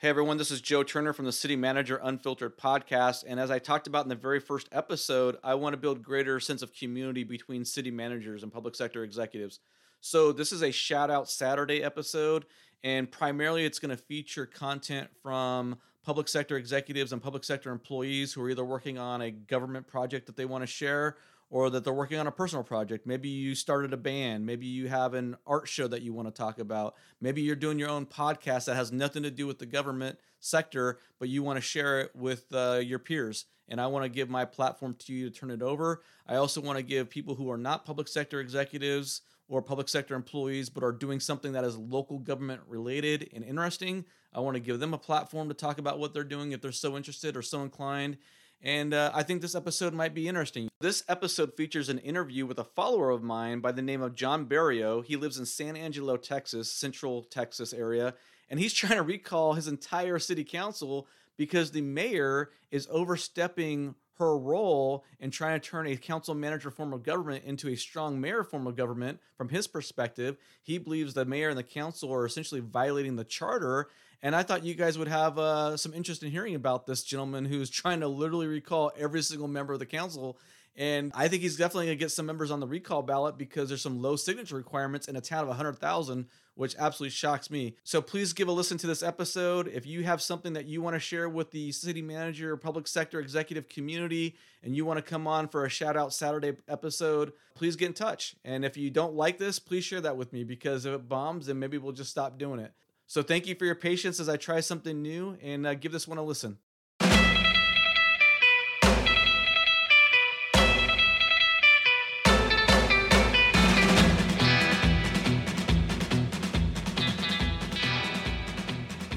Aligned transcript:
Hey 0.00 0.08
everyone, 0.08 0.38
this 0.38 0.50
is 0.50 0.62
Joe 0.62 0.82
Turner 0.82 1.12
from 1.12 1.26
the 1.26 1.32
City 1.32 1.56
Manager 1.56 2.00
Unfiltered 2.02 2.56
podcast. 2.56 3.22
And 3.28 3.38
as 3.38 3.50
I 3.50 3.58
talked 3.58 3.86
about 3.86 4.06
in 4.06 4.08
the 4.08 4.14
very 4.14 4.40
first 4.40 4.66
episode, 4.72 5.36
I 5.44 5.54
want 5.56 5.74
to 5.74 5.76
build 5.76 6.02
greater 6.02 6.40
sense 6.40 6.62
of 6.62 6.72
community 6.72 7.22
between 7.22 7.66
city 7.66 7.90
managers 7.90 8.42
and 8.42 8.50
public 8.50 8.74
sector 8.74 9.04
executives. 9.04 9.60
So 10.00 10.32
this 10.32 10.52
is 10.52 10.62
a 10.62 10.72
shout 10.72 11.10
out 11.10 11.28
Saturday 11.28 11.82
episode, 11.82 12.46
and 12.82 13.10
primarily 13.10 13.66
it's 13.66 13.78
going 13.78 13.94
to 13.94 14.02
feature 14.02 14.46
content 14.46 15.10
from 15.22 15.76
public 16.02 16.28
sector 16.28 16.56
executives 16.56 17.12
and 17.12 17.22
public 17.22 17.44
sector 17.44 17.70
employees 17.70 18.32
who 18.32 18.40
are 18.40 18.48
either 18.48 18.64
working 18.64 18.96
on 18.96 19.20
a 19.20 19.30
government 19.30 19.86
project 19.86 20.24
that 20.28 20.36
they 20.36 20.46
want 20.46 20.62
to 20.62 20.66
share 20.66 21.18
or 21.50 21.68
that 21.68 21.84
they're 21.84 21.92
working 21.92 22.18
on 22.18 22.28
a 22.28 22.32
personal 22.32 22.62
project. 22.62 23.06
Maybe 23.06 23.28
you 23.28 23.56
started 23.56 23.92
a 23.92 23.96
band. 23.96 24.46
Maybe 24.46 24.66
you 24.66 24.88
have 24.88 25.14
an 25.14 25.36
art 25.46 25.68
show 25.68 25.88
that 25.88 26.02
you 26.02 26.12
want 26.12 26.28
to 26.28 26.32
talk 26.32 26.60
about. 26.60 26.94
Maybe 27.20 27.42
you're 27.42 27.56
doing 27.56 27.78
your 27.78 27.90
own 27.90 28.06
podcast 28.06 28.66
that 28.66 28.76
has 28.76 28.92
nothing 28.92 29.24
to 29.24 29.30
do 29.30 29.48
with 29.48 29.58
the 29.58 29.66
government 29.66 30.18
sector, 30.38 31.00
but 31.18 31.28
you 31.28 31.42
want 31.42 31.56
to 31.56 31.60
share 31.60 32.00
it 32.00 32.14
with 32.14 32.46
uh, 32.52 32.80
your 32.82 33.00
peers. 33.00 33.46
And 33.68 33.80
I 33.80 33.88
want 33.88 34.04
to 34.04 34.08
give 34.08 34.30
my 34.30 34.44
platform 34.44 34.94
to 35.00 35.12
you 35.12 35.28
to 35.28 35.36
turn 35.36 35.50
it 35.50 35.62
over. 35.62 36.02
I 36.26 36.36
also 36.36 36.60
want 36.60 36.78
to 36.78 36.82
give 36.82 37.10
people 37.10 37.34
who 37.34 37.50
are 37.50 37.58
not 37.58 37.84
public 37.84 38.08
sector 38.08 38.40
executives 38.40 39.22
or 39.48 39.60
public 39.60 39.88
sector 39.88 40.14
employees, 40.14 40.70
but 40.70 40.84
are 40.84 40.92
doing 40.92 41.18
something 41.18 41.52
that 41.52 41.64
is 41.64 41.76
local 41.76 42.18
government 42.18 42.60
related 42.68 43.28
and 43.34 43.44
interesting. 43.44 44.04
I 44.32 44.38
want 44.38 44.54
to 44.54 44.60
give 44.60 44.78
them 44.78 44.94
a 44.94 44.98
platform 44.98 45.48
to 45.48 45.54
talk 45.54 45.78
about 45.78 45.98
what 45.98 46.14
they're 46.14 46.22
doing 46.22 46.52
if 46.52 46.60
they're 46.60 46.70
so 46.70 46.96
interested 46.96 47.36
or 47.36 47.42
so 47.42 47.62
inclined. 47.62 48.16
And 48.62 48.92
uh, 48.92 49.10
I 49.14 49.22
think 49.22 49.40
this 49.40 49.54
episode 49.54 49.94
might 49.94 50.14
be 50.14 50.28
interesting. 50.28 50.68
This 50.80 51.02
episode 51.08 51.56
features 51.56 51.88
an 51.88 51.98
interview 51.98 52.44
with 52.44 52.58
a 52.58 52.64
follower 52.64 53.10
of 53.10 53.22
mine 53.22 53.60
by 53.60 53.72
the 53.72 53.80
name 53.80 54.02
of 54.02 54.14
John 54.14 54.46
Bariou. 54.46 55.04
He 55.04 55.16
lives 55.16 55.38
in 55.38 55.46
San 55.46 55.76
Angelo, 55.76 56.18
Texas, 56.18 56.70
central 56.70 57.22
Texas 57.22 57.72
area, 57.72 58.14
and 58.50 58.60
he's 58.60 58.74
trying 58.74 58.96
to 58.96 59.02
recall 59.02 59.54
his 59.54 59.66
entire 59.66 60.18
city 60.18 60.44
council 60.44 61.06
because 61.38 61.70
the 61.70 61.80
mayor 61.80 62.50
is 62.70 62.86
overstepping 62.90 63.94
her 64.20 64.38
role 64.38 65.04
in 65.18 65.30
trying 65.30 65.58
to 65.58 65.68
turn 65.68 65.88
a 65.88 65.96
council 65.96 66.34
manager 66.34 66.70
form 66.70 66.92
of 66.92 67.02
government 67.02 67.42
into 67.44 67.68
a 67.68 67.76
strong 67.76 68.20
mayor 68.20 68.44
form 68.44 68.66
of 68.68 68.76
government 68.76 69.18
from 69.36 69.48
his 69.48 69.66
perspective 69.66 70.36
he 70.62 70.78
believes 70.78 71.14
the 71.14 71.24
mayor 71.24 71.48
and 71.48 71.58
the 71.58 71.64
council 71.64 72.14
are 72.14 72.24
essentially 72.24 72.60
violating 72.60 73.16
the 73.16 73.24
charter 73.24 73.88
and 74.22 74.36
I 74.36 74.42
thought 74.42 74.64
you 74.64 74.74
guys 74.74 74.98
would 74.98 75.08
have 75.08 75.38
uh, 75.38 75.76
some 75.76 75.94
interest 75.94 76.22
in 76.22 76.30
hearing 76.30 76.54
about 76.54 76.86
this 76.86 77.02
gentleman 77.02 77.46
who's 77.46 77.70
trying 77.70 78.00
to 78.00 78.08
literally 78.08 78.46
recall 78.46 78.92
every 78.98 79.22
single 79.22 79.48
member 79.48 79.72
of 79.72 79.78
the 79.78 79.86
council. 79.86 80.38
And 80.76 81.12
I 81.14 81.28
think 81.28 81.42
he's 81.42 81.56
definitely 81.56 81.86
going 81.86 81.98
to 81.98 82.04
get 82.04 82.10
some 82.10 82.26
members 82.26 82.50
on 82.50 82.60
the 82.60 82.66
recall 82.66 83.02
ballot 83.02 83.36
because 83.36 83.68
there's 83.68 83.82
some 83.82 84.00
low 84.00 84.16
signature 84.16 84.56
requirements 84.56 85.08
in 85.08 85.16
a 85.16 85.20
town 85.20 85.42
of 85.42 85.48
100,000, 85.48 86.26
which 86.54 86.76
absolutely 86.78 87.10
shocks 87.10 87.50
me. 87.50 87.76
So 87.84 88.00
please 88.00 88.32
give 88.32 88.48
a 88.48 88.52
listen 88.52 88.78
to 88.78 88.86
this 88.86 89.02
episode. 89.02 89.68
If 89.68 89.86
you 89.86 90.04
have 90.04 90.22
something 90.22 90.52
that 90.52 90.66
you 90.66 90.80
want 90.80 90.94
to 90.94 91.00
share 91.00 91.28
with 91.28 91.50
the 91.50 91.72
city 91.72 92.02
manager 92.02 92.56
public 92.56 92.86
sector 92.86 93.20
executive 93.20 93.68
community 93.68 94.36
and 94.62 94.76
you 94.76 94.84
want 94.84 94.98
to 94.98 95.02
come 95.02 95.26
on 95.26 95.48
for 95.48 95.64
a 95.64 95.68
shout 95.68 95.96
out 95.96 96.14
Saturday 96.14 96.56
episode, 96.68 97.32
please 97.54 97.76
get 97.76 97.86
in 97.86 97.94
touch. 97.94 98.36
And 98.44 98.64
if 98.64 98.76
you 98.76 98.90
don't 98.90 99.14
like 99.14 99.38
this, 99.38 99.58
please 99.58 99.84
share 99.84 100.00
that 100.00 100.16
with 100.16 100.32
me 100.32 100.44
because 100.44 100.86
if 100.86 100.94
it 100.94 101.08
bombs, 101.08 101.46
then 101.46 101.58
maybe 101.58 101.78
we'll 101.78 101.92
just 101.92 102.10
stop 102.10 102.38
doing 102.38 102.60
it. 102.60 102.72
So 103.06 103.22
thank 103.22 103.48
you 103.48 103.56
for 103.56 103.64
your 103.64 103.74
patience 103.74 104.20
as 104.20 104.28
I 104.28 104.36
try 104.36 104.60
something 104.60 105.02
new 105.02 105.36
and 105.42 105.66
uh, 105.66 105.74
give 105.74 105.90
this 105.90 106.06
one 106.06 106.18
a 106.18 106.22
listen. 106.22 106.58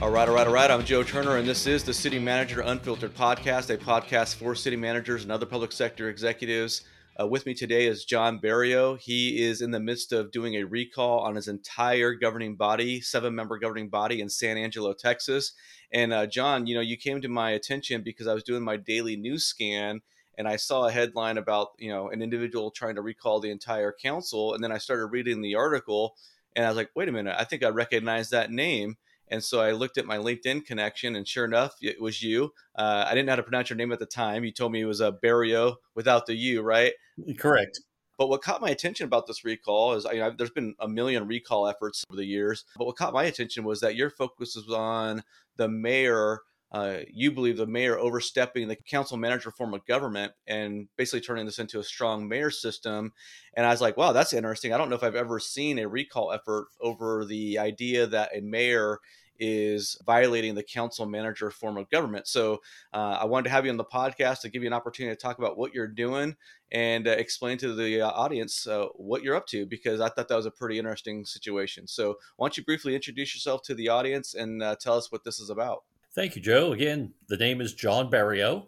All 0.04 0.12
right, 0.12 0.28
all 0.28 0.36
right, 0.36 0.48
all 0.48 0.54
right. 0.54 0.70
I'm 0.70 0.84
Joe 0.84 1.02
Turner, 1.02 1.38
and 1.38 1.48
this 1.48 1.66
is 1.66 1.82
the 1.82 1.94
City 1.94 2.20
Manager 2.20 2.60
Unfiltered 2.60 3.16
podcast, 3.16 3.74
a 3.74 3.78
podcast 3.78 4.36
for 4.36 4.54
city 4.54 4.76
managers 4.76 5.24
and 5.24 5.32
other 5.32 5.46
public 5.46 5.72
sector 5.72 6.10
executives 6.10 6.82
uh, 7.18 7.26
with 7.26 7.46
me 7.46 7.54
today 7.54 7.88
is 7.88 8.04
John 8.04 8.38
Bariou. 8.38 9.00
He 9.00 9.42
is 9.42 9.62
in 9.62 9.72
the 9.72 9.80
midst 9.80 10.12
of 10.12 10.30
doing 10.34 10.56
a 10.56 10.66
recall 10.66 11.22
on 11.22 11.36
his 11.36 11.48
entire 11.48 12.16
governing 12.16 12.58
body, 12.58 13.00
seven 13.00 13.34
member 13.34 13.58
governing 13.58 13.88
body 13.88 14.20
in 14.20 14.28
San 14.28 14.58
Angelo, 14.58 14.92
Texas. 14.92 15.54
And 15.94 16.12
uh, 16.12 16.28
John, 16.28 16.68
you 16.68 16.76
know, 16.76 16.82
you 16.82 16.98
came 16.98 17.22
to 17.22 17.30
my 17.30 17.52
attention 17.52 18.02
because 18.04 18.28
I 18.28 18.34
was 18.34 18.44
doing 18.44 18.62
my 18.62 18.76
daily 18.76 19.16
news 19.16 19.46
scan 19.46 20.02
and 20.38 20.50
I 20.50 20.58
saw 20.58 20.86
a 20.86 20.92
headline 20.92 21.38
about, 21.38 21.70
you 21.80 21.90
know, 21.90 22.10
an 22.10 22.22
individual 22.22 22.72
trying 22.72 22.96
to 22.96 23.02
recall 23.02 23.40
the 23.40 23.52
entire 23.52 23.96
council. 24.04 24.54
And 24.54 24.62
then 24.62 24.74
I 24.74 24.80
started 24.80 25.06
reading 25.06 25.42
the 25.42 25.56
article 25.56 26.18
and 26.58 26.66
I 26.66 26.68
was 26.68 26.76
like, 26.76 26.90
wait 26.94 27.08
a 27.08 27.14
minute, 27.14 27.38
I 27.40 27.46
think 27.46 27.64
I 27.64 27.70
recognize 27.70 28.32
that 28.32 28.52
name. 28.52 28.98
And 29.30 29.44
so 29.44 29.62
I 29.62 29.72
looked 29.72 29.98
at 29.98 30.06
my 30.06 30.18
LinkedIn 30.18 30.66
connection, 30.66 31.16
and 31.16 31.28
sure 31.28 31.46
enough, 31.46 31.76
it 31.82 32.00
was 32.02 32.22
you. 32.22 32.54
Uh, 32.76 33.06
I 33.08 33.14
didn't 33.14 33.26
know 33.26 33.32
how 33.32 33.38
to 33.38 33.44
pronounce 33.44 33.70
your 33.70 33.78
name 33.78 33.92
at 33.92 34.00
the 34.00 34.06
time. 34.06 34.44
You 34.44 34.52
told 34.52 34.72
me 34.72 34.82
it 34.82 34.86
was 34.86 35.02
a 35.02 35.12
Barrio 35.12 35.78
without 35.96 36.26
the 36.26 36.36
U, 36.36 36.62
right? 36.62 36.94
Correct. 37.38 37.80
But 38.18 38.30
what 38.30 38.44
caught 38.44 38.62
my 38.62 38.70
attention 38.70 39.06
about 39.06 39.26
this 39.26 39.44
recall 39.44 39.94
is, 39.94 40.06
you 40.06 40.20
know, 40.20 40.32
there's 40.38 40.52
been 40.52 40.76
a 40.80 40.88
million 40.88 41.28
recall 41.28 41.68
efforts 41.68 42.04
over 42.10 42.18
the 42.18 42.26
years. 42.26 42.64
But 42.78 42.86
what 42.86 42.96
caught 42.96 43.14
my 43.14 43.24
attention 43.24 43.64
was 43.64 43.80
that 43.82 43.96
your 43.96 44.12
focus 44.12 44.56
was 44.56 44.70
on 44.70 45.24
the 45.58 45.68
mayor. 45.68 46.42
Uh, 46.74 47.00
you 47.12 47.32
believe 47.32 47.58
the 47.58 47.68
mayor 47.68 48.00
overstepping 48.00 48.68
the 48.68 48.76
council 48.76 49.16
manager 49.16 49.52
form 49.52 49.74
of 49.74 49.86
government 49.86 50.32
and 50.48 50.88
basically 50.98 51.22
turning 51.22 51.46
this 51.46 51.60
into 51.60 51.80
a 51.80 51.84
strong 51.84 52.28
mayor 52.28 52.50
system. 52.50 53.14
And 53.56 53.66
I 53.66 53.70
was 53.70 53.82
like, 53.82 53.96
wow, 53.96 54.12
that's 54.12 54.34
interesting. 54.34 54.74
I 54.74 54.78
don't 54.78 54.90
know 54.90 54.96
if 54.96 55.04
I've 55.04 55.16
ever 55.16 55.40
seen 55.40 55.78
a 55.78 55.88
recall 55.88 56.32
effort 56.32 56.68
over 56.82 57.26
the 57.26 57.60
idea 57.60 58.08
that 58.08 58.36
a 58.36 58.42
mayor 58.42 59.00
is 59.40 59.98
violating 60.06 60.56
the 60.56 60.64
council 60.64 61.06
manager 61.06 61.50
form 61.52 61.78
of 61.78 61.90
government. 61.90 62.28
So 62.28 62.62
uh, 62.94 63.18
I 63.22 63.26
wanted 63.26 63.46
to 63.46 63.50
have 63.50 63.66
you 63.66 63.72
on 63.72 63.78
the 63.78 63.84
podcast 63.84 64.42
to 64.42 64.50
give 64.50 64.64
you 64.64 64.68
an 64.68 64.74
opportunity 64.74 65.16
to 65.16 65.22
talk 65.22 65.38
about 65.38 65.58
what 65.58 65.74
you're 65.74 65.88
doing 65.88 66.36
and 66.72 67.08
uh, 67.08 67.12
explain 67.12 67.58
to 67.60 67.74
the 67.74 68.02
uh, 68.02 68.12
audience 68.12 68.68
uh, 68.68 68.86
what 68.96 69.24
you're 69.24 69.36
up 69.36 69.48
to 69.48 69.66
because 69.66 70.02
I 70.02 70.10
thought 70.10 70.28
that 70.28 70.36
was 70.36 70.46
a 70.46 70.52
pretty 70.52 70.78
interesting 70.78 71.26
situation. 71.26 71.88
So 71.88 72.16
why 72.38 72.48
don't 72.48 72.58
you 72.58 72.64
briefly 72.64 72.96
introduce 72.96 73.36
yourself 73.36 73.62
to 73.64 73.76
the 73.76 73.90
audience 73.90 74.34
and 74.34 74.62
uh, 74.64 74.76
tell 74.80 74.98
us 74.98 75.12
what 75.12 75.24
this 75.24 75.40
is 75.40 75.50
about? 75.50 75.84
Thank 76.16 76.36
you, 76.36 76.44
Joe. 76.44 76.74
Again, 76.74 77.14
the 77.28 77.38
name 77.38 77.60
is 77.60 77.74
John 77.74 78.12
Bariou. 78.12 78.68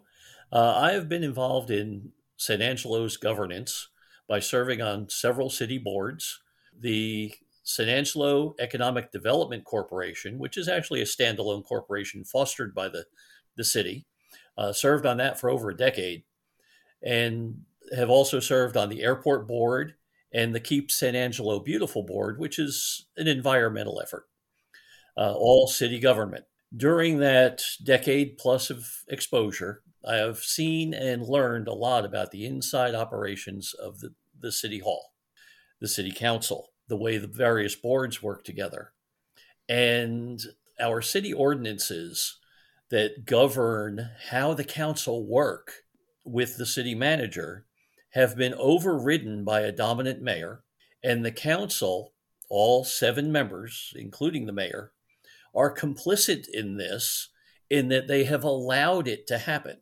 Uh, 0.52 0.74
I 0.78 0.92
have 0.92 1.08
been 1.08 1.22
involved 1.22 1.70
in 1.70 2.10
San 2.36 2.60
Angelo's 2.60 3.16
governance 3.16 3.88
by 4.28 4.40
serving 4.40 4.82
on 4.82 5.08
several 5.08 5.48
city 5.48 5.78
boards. 5.78 6.40
The 6.76 7.32
San 7.62 7.88
Angelo 7.88 8.56
Economic 8.58 9.12
Development 9.12 9.64
Corporation, 9.64 10.40
which 10.40 10.56
is 10.56 10.68
actually 10.68 11.02
a 11.02 11.04
standalone 11.04 11.64
corporation 11.64 12.24
fostered 12.24 12.74
by 12.74 12.88
the, 12.88 13.04
the 13.56 13.64
city, 13.64 14.06
uh, 14.58 14.72
served 14.72 15.06
on 15.06 15.16
that 15.18 15.38
for 15.38 15.48
over 15.48 15.70
a 15.70 15.76
decade, 15.76 16.24
and 17.00 17.60
have 17.96 18.10
also 18.10 18.40
served 18.40 18.76
on 18.76 18.88
the 18.88 19.04
airport 19.04 19.46
board 19.46 19.94
and 20.32 20.52
the 20.52 20.60
Keep 20.60 20.90
San 20.90 21.14
Angelo 21.14 21.60
Beautiful 21.60 22.02
board, 22.02 22.40
which 22.40 22.58
is 22.58 23.06
an 23.16 23.28
environmental 23.28 24.00
effort, 24.02 24.26
uh, 25.16 25.32
all 25.32 25.68
city 25.68 26.00
government. 26.00 26.44
During 26.74 27.18
that 27.18 27.62
decade 27.82 28.38
plus 28.38 28.70
of 28.70 29.04
exposure, 29.08 29.82
I 30.04 30.16
have 30.16 30.38
seen 30.38 30.94
and 30.94 31.22
learned 31.22 31.68
a 31.68 31.74
lot 31.74 32.04
about 32.04 32.30
the 32.30 32.44
inside 32.44 32.94
operations 32.94 33.72
of 33.74 34.00
the, 34.00 34.14
the 34.38 34.52
city 34.52 34.78
hall, 34.78 35.12
the 35.80 35.88
city 35.88 36.12
council, 36.12 36.72
the 36.88 36.96
way 36.96 37.18
the 37.18 37.26
various 37.26 37.74
boards 37.74 38.22
work 38.22 38.44
together. 38.44 38.92
And 39.68 40.40
our 40.80 41.02
city 41.02 41.32
ordinances 41.32 42.38
that 42.90 43.24
govern 43.24 44.10
how 44.30 44.54
the 44.54 44.64
council 44.64 45.26
work 45.26 45.82
with 46.24 46.56
the 46.56 46.66
city 46.66 46.94
manager 46.94 47.66
have 48.10 48.36
been 48.36 48.54
overridden 48.54 49.44
by 49.44 49.60
a 49.60 49.72
dominant 49.72 50.22
mayor, 50.22 50.62
and 51.02 51.24
the 51.24 51.32
council, 51.32 52.12
all 52.48 52.84
seven 52.84 53.30
members, 53.30 53.92
including 53.96 54.46
the 54.46 54.52
mayor, 54.52 54.92
are 55.56 55.74
complicit 55.74 56.46
in 56.52 56.76
this 56.76 57.30
in 57.70 57.88
that 57.88 58.06
they 58.06 58.24
have 58.24 58.44
allowed 58.44 59.08
it 59.08 59.26
to 59.26 59.38
happen. 59.38 59.78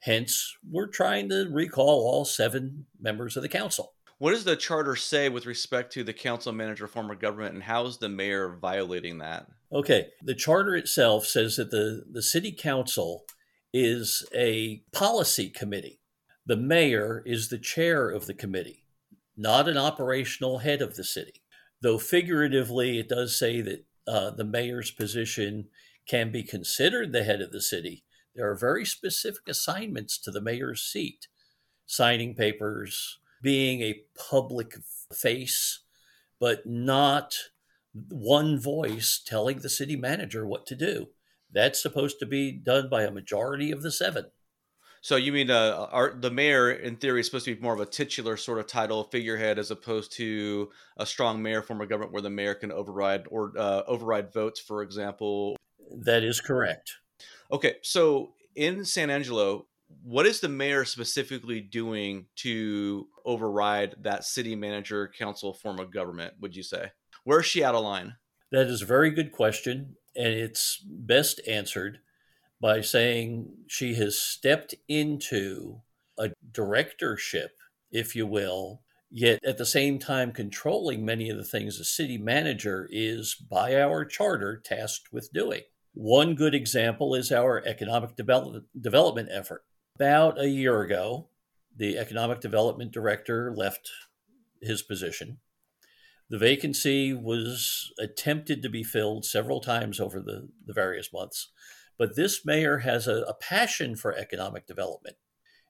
Hence, 0.00 0.54
we're 0.70 0.86
trying 0.86 1.30
to 1.30 1.48
recall 1.50 2.06
all 2.06 2.24
seven 2.24 2.86
members 3.00 3.36
of 3.36 3.42
the 3.42 3.48
council. 3.48 3.94
What 4.18 4.30
does 4.30 4.44
the 4.44 4.54
charter 4.54 4.94
say 4.94 5.28
with 5.28 5.46
respect 5.46 5.92
to 5.94 6.04
the 6.04 6.12
council 6.12 6.52
manager 6.52 6.86
form 6.86 7.10
of 7.10 7.18
government, 7.18 7.54
and 7.54 7.62
how 7.62 7.86
is 7.86 7.98
the 7.98 8.08
mayor 8.08 8.56
violating 8.60 9.18
that? 9.18 9.46
Okay, 9.72 10.08
the 10.22 10.34
charter 10.34 10.76
itself 10.76 11.26
says 11.26 11.56
that 11.56 11.70
the, 11.70 12.04
the 12.10 12.22
city 12.22 12.52
council 12.52 13.24
is 13.72 14.24
a 14.34 14.82
policy 14.92 15.50
committee. 15.50 16.00
The 16.46 16.56
mayor 16.56 17.22
is 17.26 17.48
the 17.48 17.58
chair 17.58 18.08
of 18.08 18.26
the 18.26 18.34
committee, 18.34 18.84
not 19.36 19.68
an 19.68 19.78
operational 19.78 20.58
head 20.58 20.80
of 20.80 20.94
the 20.94 21.04
city. 21.04 21.42
Though 21.80 21.98
figuratively, 21.98 22.98
it 22.98 23.08
does 23.08 23.36
say 23.36 23.62
that 23.62 23.84
uh, 24.06 24.30
the 24.30 24.44
mayor's 24.44 24.90
position 24.90 25.68
can 26.06 26.30
be 26.30 26.42
considered 26.42 27.12
the 27.12 27.24
head 27.24 27.40
of 27.40 27.52
the 27.52 27.60
city. 27.60 28.04
There 28.34 28.50
are 28.50 28.56
very 28.56 28.84
specific 28.84 29.48
assignments 29.48 30.18
to 30.18 30.30
the 30.30 30.40
mayor's 30.40 30.82
seat 30.82 31.28
signing 31.86 32.34
papers, 32.34 33.18
being 33.42 33.82
a 33.82 34.02
public 34.30 34.76
face, 35.12 35.80
but 36.40 36.66
not 36.66 37.36
one 38.08 38.58
voice 38.58 39.22
telling 39.24 39.58
the 39.58 39.68
city 39.68 39.96
manager 39.96 40.46
what 40.46 40.66
to 40.66 40.74
do. 40.74 41.08
That's 41.52 41.80
supposed 41.80 42.18
to 42.18 42.26
be 42.26 42.52
done 42.52 42.88
by 42.88 43.02
a 43.02 43.10
majority 43.10 43.70
of 43.70 43.82
the 43.82 43.92
seven. 43.92 44.26
So 45.04 45.16
you 45.16 45.32
mean 45.32 45.50
uh, 45.50 45.86
our, 45.92 46.14
the 46.14 46.30
mayor, 46.30 46.70
in 46.70 46.96
theory, 46.96 47.20
is 47.20 47.26
supposed 47.26 47.44
to 47.44 47.54
be 47.54 47.60
more 47.60 47.74
of 47.74 47.80
a 47.80 47.84
titular 47.84 48.38
sort 48.38 48.58
of 48.58 48.66
title, 48.66 49.04
figurehead, 49.04 49.58
as 49.58 49.70
opposed 49.70 50.12
to 50.12 50.70
a 50.96 51.04
strong 51.04 51.42
mayor 51.42 51.60
form 51.60 51.82
of 51.82 51.90
government 51.90 52.14
where 52.14 52.22
the 52.22 52.30
mayor 52.30 52.54
can 52.54 52.72
override 52.72 53.26
or 53.30 53.52
uh, 53.58 53.82
override 53.86 54.32
votes, 54.32 54.60
for 54.60 54.80
example. 54.80 55.58
That 55.94 56.22
is 56.22 56.40
correct. 56.40 56.92
Okay, 57.52 57.74
so 57.82 58.32
in 58.56 58.86
San 58.86 59.10
Angelo, 59.10 59.66
what 60.02 60.24
is 60.24 60.40
the 60.40 60.48
mayor 60.48 60.86
specifically 60.86 61.60
doing 61.60 62.24
to 62.36 63.06
override 63.26 63.96
that 64.04 64.24
city 64.24 64.56
manager 64.56 65.12
council 65.18 65.52
form 65.52 65.80
of 65.80 65.92
government? 65.92 66.32
Would 66.40 66.56
you 66.56 66.62
say 66.62 66.92
where 67.24 67.40
is 67.40 67.46
she 67.46 67.62
out 67.62 67.74
of 67.74 67.84
line? 67.84 68.14
That 68.52 68.68
is 68.68 68.80
a 68.80 68.86
very 68.86 69.10
good 69.10 69.32
question, 69.32 69.96
and 70.16 70.28
it's 70.32 70.82
best 70.82 71.42
answered 71.46 71.98
by 72.64 72.80
saying 72.80 73.46
she 73.66 73.92
has 73.92 74.18
stepped 74.18 74.74
into 74.88 75.82
a 76.18 76.30
directorship, 76.50 77.50
if 77.92 78.16
you 78.16 78.26
will, 78.26 78.80
yet 79.10 79.38
at 79.44 79.58
the 79.58 79.66
same 79.66 79.98
time 79.98 80.32
controlling 80.32 81.04
many 81.04 81.28
of 81.28 81.36
the 81.36 81.44
things 81.44 81.76
the 81.76 81.84
city 81.84 82.16
manager 82.16 82.88
is, 82.90 83.34
by 83.34 83.78
our 83.78 84.02
charter, 84.06 84.56
tasked 84.64 85.12
with 85.12 85.30
doing. 85.30 85.60
One 85.92 86.34
good 86.34 86.54
example 86.54 87.14
is 87.14 87.30
our 87.30 87.62
economic 87.66 88.16
development, 88.16 88.64
development 88.80 89.28
effort. 89.30 89.62
About 89.96 90.40
a 90.40 90.48
year 90.48 90.80
ago, 90.80 91.28
the 91.76 91.98
economic 91.98 92.40
development 92.40 92.92
director 92.92 93.52
left 93.54 93.90
his 94.62 94.80
position. 94.80 95.36
The 96.30 96.38
vacancy 96.38 97.12
was 97.12 97.92
attempted 97.98 98.62
to 98.62 98.70
be 98.70 98.82
filled 98.82 99.26
several 99.26 99.60
times 99.60 100.00
over 100.00 100.18
the, 100.18 100.48
the 100.64 100.72
various 100.72 101.12
months. 101.12 101.50
But 101.98 102.16
this 102.16 102.44
mayor 102.44 102.78
has 102.78 103.06
a, 103.06 103.22
a 103.22 103.34
passion 103.34 103.96
for 103.96 104.14
economic 104.14 104.66
development. 104.66 105.16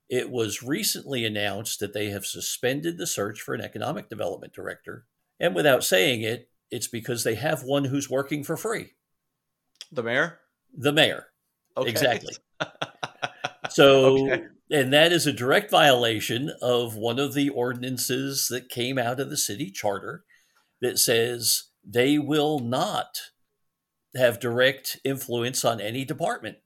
It 0.09 0.31
was 0.31 0.63
recently 0.63 1.25
announced 1.25 1.81
that 1.81 1.93
they 1.93 2.11
have 2.11 2.27
suspended 2.27 2.99
the 2.99 3.07
search 3.07 3.41
for 3.41 3.55
an 3.55 3.61
economic 3.61 4.09
development 4.09 4.53
director. 4.53 5.07
And 5.41 5.55
without 5.55 5.85
saying 5.85 6.23
it, 6.23 6.49
it's 6.71 6.89
because 6.89 7.25
they 7.25 7.35
have 7.37 7.63
one 7.63 7.85
who's 7.85 8.11
working 8.11 8.45
for 8.45 8.57
free. 8.57 8.93
The 9.93 10.03
mayor? 10.03 10.41
The 10.77 10.93
mayor. 10.93 11.27
Okay. 11.77 11.91
Exactly. 11.91 12.35
so, 13.71 14.31
okay. 14.31 14.45
and 14.71 14.93
that 14.93 15.13
is 15.13 15.27
a 15.27 15.33
direct 15.33 15.71
violation 15.71 16.53
of 16.61 16.97
one 16.97 17.19
of 17.19 17.35
the 17.35 17.49
ordinances 17.51 18.49
that 18.49 18.69
came 18.69 18.99
out 18.99 19.21
of 19.21 19.31
the 19.31 19.37
city 19.37 19.71
charter 19.71 20.25
that 20.81 20.99
says 20.99 21.65
they 21.85 22.19
will 22.19 22.59
not 22.59 23.19
have 24.17 24.41
direct 24.41 24.99
influence 25.05 25.65
on 25.65 25.81
any 25.81 26.05
department. 26.05 26.59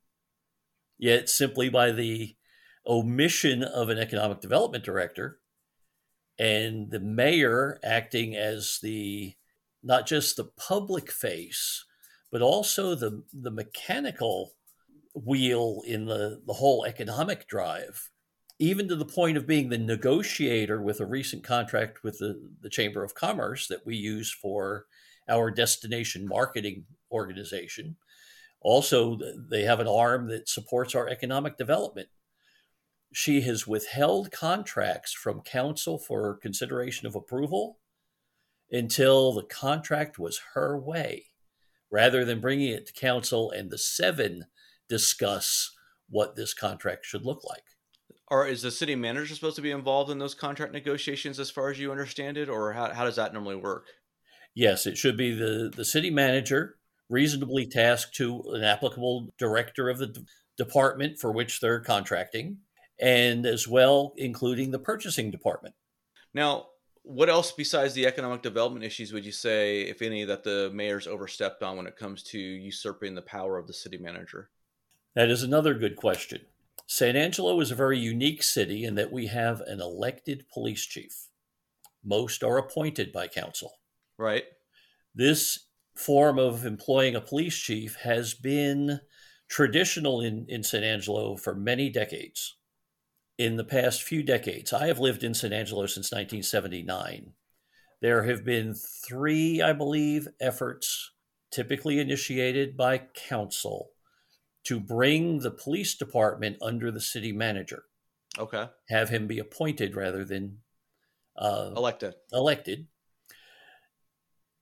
Yet, 0.99 1.29
simply 1.29 1.69
by 1.69 1.93
the 1.93 2.37
omission 2.87 3.63
of 3.63 3.89
an 3.89 3.99
economic 3.99 4.41
development 4.41 4.85
director 4.85 5.39
and 6.39 6.91
the 6.91 7.01
mayor 7.01 7.79
acting 7.83 8.37
as 8.37 8.79
the 8.83 9.35
not 9.83 10.07
just 10.07 10.37
the 10.37 10.51
public 10.57 11.11
face, 11.11 11.85
but 12.33 12.43
also 12.43 12.95
the, 12.95 13.23
the 13.33 13.51
mechanical 13.51 14.53
wheel 15.15 15.83
in 15.87 16.07
the, 16.07 16.41
the 16.47 16.55
whole 16.55 16.85
economic 16.85 17.49
drive, 17.49 18.11
even 18.59 18.89
to 18.89 18.97
the 18.97 19.05
point 19.05 19.37
of 19.37 19.47
being 19.47 19.69
the 19.69 19.79
negotiator 19.79 20.83
with 20.83 21.01
a 21.01 21.07
recent 21.07 21.45
contract 21.45 22.03
with 22.03 22.19
the, 22.19 22.51
the 22.61 22.71
Chamber 22.71 23.05
of 23.05 23.15
Commerce 23.15 23.69
that 23.69 23.87
we 23.87 23.97
use 23.97 24.33
for 24.33 24.87
our 25.29 25.51
destination 25.51 26.27
marketing 26.27 26.85
organization. 27.11 27.97
Also, 28.61 29.19
they 29.51 29.63
have 29.63 29.81
an 29.81 29.87
arm 29.87 30.29
that 30.29 30.49
supports 30.49 30.95
our 30.95 31.09
economic 31.09 31.57
development. 31.57 32.09
She 33.13 33.41
has 33.43 33.67
withheld 33.67 34.33
contracts 34.33 35.13
from 35.13 35.43
council 35.43 35.99
for 35.99 36.37
consideration 36.37 37.07
of 37.07 37.15
approval 37.15 37.79
until 38.71 39.33
the 39.33 39.45
contract 39.45 40.19
was 40.19 40.41
her 40.55 40.79
way, 40.79 41.27
rather 41.91 42.25
than 42.25 42.41
bringing 42.41 42.71
it 42.71 42.87
to 42.87 42.93
council 42.93 43.51
and 43.51 43.71
the 43.71 43.79
seven 43.79 44.45
discuss 44.89 45.75
what 46.11 46.37
this 46.37 46.53
contract 46.53 47.07
should 47.07 47.25
look 47.25 47.45
like. 47.45 47.63
Or 48.31 48.47
is 48.47 48.61
the 48.61 48.71
city 48.71 48.95
manager 48.95 49.35
supposed 49.35 49.57
to 49.57 49.63
be 49.63 49.71
involved 49.71 50.11
in 50.11 50.19
those 50.19 50.35
contract 50.35 50.73
negotiations 50.73 51.41
as 51.41 51.51
far 51.51 51.71
as 51.71 51.79
you 51.79 51.91
understand 51.91 52.37
it, 52.37 52.49
or 52.49 52.73
how, 52.73 52.93
how 52.93 53.05
does 53.05 53.17
that 53.17 53.33
normally 53.33 53.57
work? 53.57 53.87
Yes, 54.55 54.87
it 54.87 54.99
should 54.99 55.17
be 55.17 55.35
the, 55.35 55.73
the 55.75 55.85
city 55.85 56.11
manager 56.11 56.78
reasonably 57.09 57.67
tasked 57.67 58.15
to 58.17 58.43
an 58.53 58.63
applicable 58.63 59.33
director 59.39 59.89
of 59.89 59.99
the 59.99 60.09
d- 60.09 60.25
department 60.57 61.19
for 61.19 61.33
which 61.33 61.61
they're 61.61 61.81
contracting, 61.81 62.59
and 63.01 63.47
as 63.47 63.67
well 63.67 64.13
including 64.17 64.71
the 64.71 64.79
purchasing 64.79 65.31
department. 65.31 65.75
Now, 66.35 66.67
what 67.03 67.31
else 67.31 67.53
besides 67.53 67.95
the 67.95 68.07
economic 68.07 68.43
development 68.43 68.85
issues 68.85 69.13
would 69.13 69.25
you 69.25 69.33
say, 69.33 69.83
if 69.83 70.03
any, 70.03 70.25
that 70.25 70.45
the 70.45 70.71
mayor's 70.75 71.07
overstepped 71.07 71.63
on 71.63 71.77
when 71.77 71.87
it 71.87 71.97
comes 71.97 72.23
to 72.25 72.39
usurping 72.39 73.15
the 73.15 73.23
power 73.23 73.57
of 73.57 73.67
the 73.67 73.73
city 73.73 73.97
manager? 73.97 74.51
That 75.15 75.31
is 75.31 75.43
another 75.43 75.75
good 75.75 75.97
question. 75.97 76.43
San 76.87 77.17
Angelo 77.17 77.61
is 77.61 77.71
a 77.71 77.75
very 77.75 77.99
unique 77.99 78.43
city 78.43 78.85
in 78.85 78.95
that 78.97 79.13
we 79.13 79.27
have 79.27 79.61
an 79.63 79.81
elected 79.81 80.45
police 80.53 80.85
chief. 80.85 81.29
Most 82.05 82.43
are 82.43 82.59
appointed 82.59 83.13
by 83.13 83.27
council. 83.27 83.73
Right. 84.19 84.45
This 85.15 85.68
form 85.99 86.39
of 86.39 86.65
employing 86.65 87.17
a 87.17 87.21
police 87.21 87.57
chief 87.57 87.97
has 87.97 88.33
been 88.33 89.01
traditional 89.49 90.21
in, 90.21 90.47
in 90.49 90.63
San 90.63 90.85
Angelo 90.85 91.37
for 91.37 91.55
many 91.55 91.91
decades. 91.91 92.57
In 93.37 93.57
the 93.57 93.65
past 93.65 94.03
few 94.03 94.23
decades, 94.23 94.73
I 94.73 94.87
have 94.87 94.99
lived 94.99 95.25
in 95.25 95.35
San 95.35 95.53
Angelo 95.53 95.87
since 95.87 96.13
1979. 96.13 97.33
There 98.01 98.23
have 98.25 98.45
been 98.45 98.75
three, 98.75 99.61
I 99.61 99.73
believe, 99.73 100.29
efforts, 100.41 101.13
typically 101.51 101.99
initiated 101.99 102.77
by 102.77 103.03
council, 103.29 103.91
to 104.65 104.79
bring 104.79 105.41
the 105.41 105.51
police 105.51 105.97
department 105.97 106.59
under 106.63 106.91
the 106.91 107.01
city 107.01 107.33
manager. 107.33 107.85
Okay. 108.39 108.69
Have 108.89 109.09
him 109.09 109.27
be 109.27 109.39
appointed 109.39 109.97
rather 109.97 110.25
than 110.25 110.59
uh, 111.37 111.73
elected. 111.77 112.15
Elected 112.33 112.87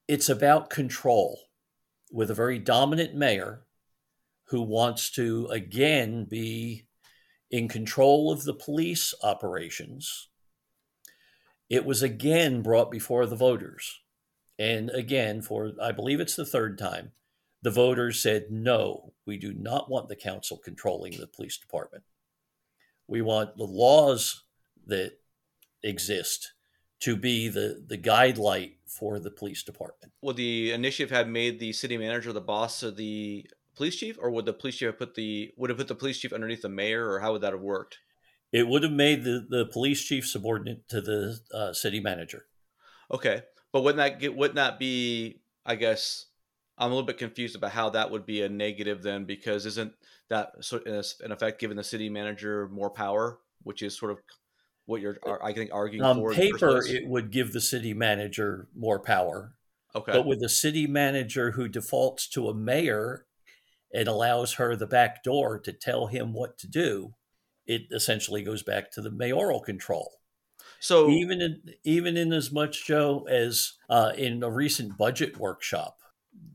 it's 0.07 0.29
about 0.29 0.69
control 0.69 1.39
with 2.11 2.31
a 2.31 2.35
very 2.35 2.59
dominant 2.59 3.13
mayor 3.13 3.65
who 4.45 4.61
wants 4.61 5.11
to 5.11 5.47
again 5.47 6.25
be 6.25 6.85
in 7.51 7.67
control 7.67 8.31
of 8.31 8.43
the 8.43 8.53
police 8.53 9.13
operations. 9.23 10.29
It 11.69 11.85
was 11.85 12.01
again 12.01 12.61
brought 12.61 12.89
before 12.89 13.25
the 13.25 13.35
voters. 13.35 13.99
And 14.57 14.89
again, 14.89 15.41
for 15.41 15.73
I 15.81 15.91
believe 15.91 16.19
it's 16.19 16.35
the 16.35 16.45
third 16.45 16.77
time, 16.77 17.11
the 17.61 17.71
voters 17.71 18.21
said, 18.21 18.45
no, 18.49 19.13
we 19.25 19.37
do 19.37 19.53
not 19.53 19.89
want 19.89 20.07
the 20.07 20.15
council 20.15 20.57
controlling 20.57 21.17
the 21.17 21.27
police 21.27 21.57
department. 21.57 22.03
We 23.07 23.21
want 23.21 23.57
the 23.57 23.65
laws 23.65 24.43
that 24.85 25.19
exist 25.83 26.53
to 27.01 27.15
be 27.15 27.47
the 27.47 27.83
the 27.87 27.97
guide 27.97 28.37
light 28.37 28.77
for 28.85 29.19
the 29.19 29.31
police 29.31 29.63
department. 29.63 30.13
Would 30.21 30.35
the 30.35 30.71
initiative 30.71 31.15
have 31.15 31.27
made 31.27 31.59
the 31.59 31.73
city 31.73 31.97
manager 31.97 32.33
the 32.33 32.41
boss 32.41 32.83
of 32.83 32.95
the 32.95 33.47
police 33.75 33.95
chief, 33.95 34.17
or 34.19 34.31
would 34.31 34.45
the 34.45 34.53
police 34.53 34.77
chief 34.77 34.87
have 34.87 34.97
put 34.97 35.15
the 35.15 35.53
would 35.57 35.69
have 35.69 35.77
put 35.77 35.87
the 35.87 35.95
police 35.95 36.17
chief 36.17 36.33
underneath 36.33 36.61
the 36.61 36.69
mayor, 36.69 37.09
or 37.09 37.19
how 37.19 37.33
would 37.33 37.41
that 37.41 37.53
have 37.53 37.61
worked? 37.61 37.99
It 38.51 38.67
would 38.67 38.83
have 38.83 38.93
made 38.93 39.23
the, 39.23 39.45
the 39.47 39.65
police 39.65 40.03
chief 40.03 40.25
subordinate 40.25 40.87
to 40.89 41.01
the 41.01 41.39
uh, 41.53 41.73
city 41.73 41.99
manager. 41.99 42.45
Okay, 43.11 43.43
but 43.71 43.81
wouldn't 43.81 43.97
that 43.97 44.19
get 44.19 44.35
wouldn't 44.35 44.55
that 44.55 44.79
be? 44.79 45.41
I 45.65 45.75
guess 45.75 46.27
I'm 46.77 46.91
a 46.91 46.93
little 46.93 47.05
bit 47.05 47.17
confused 47.17 47.55
about 47.55 47.71
how 47.71 47.89
that 47.89 48.09
would 48.09 48.25
be 48.25 48.41
a 48.41 48.49
negative 48.49 49.03
then, 49.03 49.25
because 49.25 49.65
isn't 49.65 49.93
that 50.29 50.53
in 51.25 51.31
effect 51.31 51.59
giving 51.59 51.77
the 51.77 51.83
city 51.83 52.09
manager 52.09 52.67
more 52.69 52.89
power, 52.89 53.39
which 53.63 53.83
is 53.83 53.97
sort 53.97 54.11
of 54.11 54.19
what 54.87 55.01
you're 55.01 55.17
I 55.43 55.53
think 55.53 55.69
arguing 55.71 56.03
on 56.03 56.15
for. 56.15 56.33
Paper, 56.33 56.83
it 56.83 57.07
would 57.07 57.29
give 57.29 57.53
the 57.53 57.61
city 57.61 57.93
manager 57.93 58.67
more 58.75 58.99
power. 58.99 59.53
Okay. 59.95 60.11
But 60.11 60.25
with 60.25 60.41
a 60.41 60.49
city 60.49 60.87
manager 60.87 61.51
who 61.51 61.67
defaults 61.67 62.27
to 62.29 62.49
a 62.49 62.53
mayor 62.53 63.25
and 63.93 64.07
allows 64.07 64.53
her 64.53 64.75
the 64.75 64.87
back 64.87 65.23
door 65.23 65.59
to 65.59 65.71
tell 65.71 66.07
him 66.07 66.33
what 66.33 66.57
to 66.59 66.67
do, 66.67 67.13
it 67.65 67.83
essentially 67.91 68.43
goes 68.43 68.63
back 68.63 68.91
to 68.91 69.01
the 69.01 69.11
mayoral 69.11 69.59
control. 69.59 70.13
So 70.79 71.09
even 71.09 71.41
in 71.41 71.61
even 71.83 72.17
in 72.17 72.31
as 72.31 72.51
much 72.51 72.85
Joe 72.85 73.25
as 73.29 73.73
uh, 73.89 74.13
in 74.15 74.43
a 74.43 74.49
recent 74.49 74.97
budget 74.97 75.37
workshop, 75.37 75.97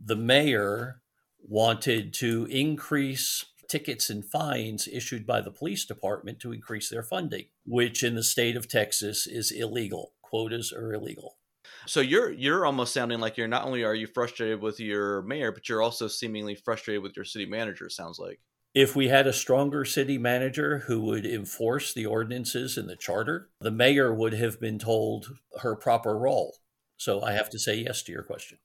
the 0.04 0.16
mayor 0.16 1.02
wanted 1.40 2.14
to 2.14 2.46
increase 2.50 3.44
tickets 3.72 4.10
and 4.10 4.22
fines 4.22 4.86
issued 4.86 5.26
by 5.26 5.40
the 5.40 5.50
police 5.50 5.86
department 5.86 6.38
to 6.40 6.52
increase 6.52 6.90
their 6.90 7.02
funding, 7.02 7.46
which 7.64 8.02
in 8.02 8.14
the 8.14 8.22
state 8.22 8.54
of 8.54 8.68
Texas 8.68 9.26
is 9.26 9.50
illegal. 9.50 10.12
Quotas 10.20 10.74
are 10.74 10.92
illegal. 10.92 11.38
So 11.86 12.00
you're 12.00 12.30
you're 12.30 12.66
almost 12.66 12.92
sounding 12.92 13.18
like 13.18 13.38
you're 13.38 13.48
not 13.48 13.64
only 13.64 13.82
are 13.82 13.94
you 13.94 14.06
frustrated 14.06 14.60
with 14.60 14.78
your 14.78 15.22
mayor, 15.22 15.52
but 15.52 15.70
you're 15.70 15.80
also 15.80 16.06
seemingly 16.06 16.54
frustrated 16.54 17.02
with 17.02 17.16
your 17.16 17.24
city 17.24 17.46
manager. 17.46 17.88
Sounds 17.88 18.18
like. 18.18 18.40
If 18.74 18.94
we 18.94 19.08
had 19.08 19.26
a 19.26 19.32
stronger 19.32 19.86
city 19.86 20.18
manager 20.18 20.80
who 20.86 21.00
would 21.00 21.24
enforce 21.24 21.94
the 21.94 22.04
ordinances 22.04 22.76
in 22.76 22.86
the 22.86 22.96
charter, 22.96 23.48
the 23.60 23.70
mayor 23.70 24.14
would 24.14 24.34
have 24.34 24.60
been 24.60 24.78
told 24.78 25.28
her 25.60 25.76
proper 25.76 26.18
role. 26.18 26.56
So 26.98 27.22
I 27.22 27.32
have 27.32 27.48
to 27.50 27.58
say 27.58 27.76
yes 27.76 28.02
to 28.04 28.12
your 28.12 28.22
question. 28.22 28.58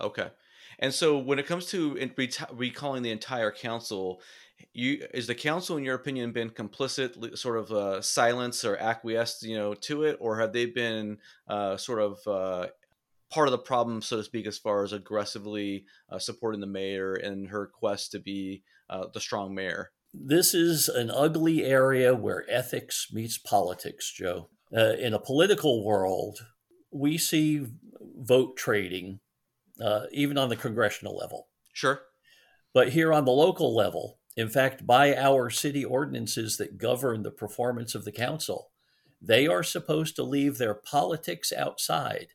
Okay. 0.00 0.30
And 0.78 0.92
so 0.92 1.16
when 1.18 1.38
it 1.38 1.46
comes 1.46 1.66
to 1.66 1.96
recalling 2.52 3.02
the 3.02 3.12
entire 3.12 3.52
council, 3.52 4.20
you 4.72 5.06
is 5.12 5.26
the 5.26 5.34
council 5.34 5.76
in 5.76 5.84
your 5.84 5.94
opinion 5.94 6.32
been 6.32 6.50
complicit 6.50 7.36
sort 7.36 7.58
of 7.58 7.70
uh, 7.70 8.00
silence 8.00 8.64
or 8.64 8.76
acquiesced 8.76 9.42
you 9.42 9.56
know 9.56 9.74
to 9.74 10.04
it? 10.04 10.16
Or 10.20 10.38
have 10.38 10.52
they 10.52 10.66
been 10.66 11.18
uh, 11.48 11.76
sort 11.76 12.00
of 12.00 12.18
uh, 12.26 12.68
part 13.30 13.48
of 13.48 13.52
the 13.52 13.58
problem 13.58 14.02
so 14.02 14.16
to 14.16 14.24
speak 14.24 14.46
as 14.46 14.58
far 14.58 14.84
as 14.84 14.92
aggressively 14.92 15.84
uh, 16.10 16.18
supporting 16.18 16.60
the 16.60 16.66
mayor 16.66 17.14
in 17.14 17.46
her 17.46 17.66
quest 17.66 18.12
to 18.12 18.18
be 18.18 18.62
uh, 18.90 19.06
the 19.12 19.20
strong 19.20 19.54
mayor? 19.54 19.90
This 20.14 20.54
is 20.54 20.88
an 20.88 21.10
ugly 21.10 21.64
area 21.64 22.14
where 22.14 22.44
ethics 22.48 23.08
meets 23.12 23.38
politics 23.38 24.10
joe. 24.10 24.48
Uh, 24.74 24.94
in 24.98 25.14
a 25.14 25.18
political 25.18 25.84
world 25.84 26.46
we 26.90 27.18
see 27.18 27.66
vote 28.18 28.56
trading 28.56 29.20
even 30.12 30.38
on 30.38 30.48
the 30.48 30.56
congressional 30.56 31.16
level. 31.16 31.48
Sure. 31.72 32.02
But 32.74 32.90
here 32.90 33.12
on 33.12 33.24
the 33.24 33.32
local 33.32 33.74
level 33.74 34.18
in 34.36 34.48
fact, 34.48 34.86
by 34.86 35.14
our 35.16 35.50
city 35.50 35.84
ordinances 35.84 36.56
that 36.56 36.78
govern 36.78 37.22
the 37.22 37.30
performance 37.30 37.94
of 37.94 38.04
the 38.04 38.12
council, 38.12 38.70
they 39.20 39.46
are 39.46 39.62
supposed 39.62 40.16
to 40.16 40.22
leave 40.22 40.58
their 40.58 40.74
politics 40.74 41.52
outside 41.52 42.28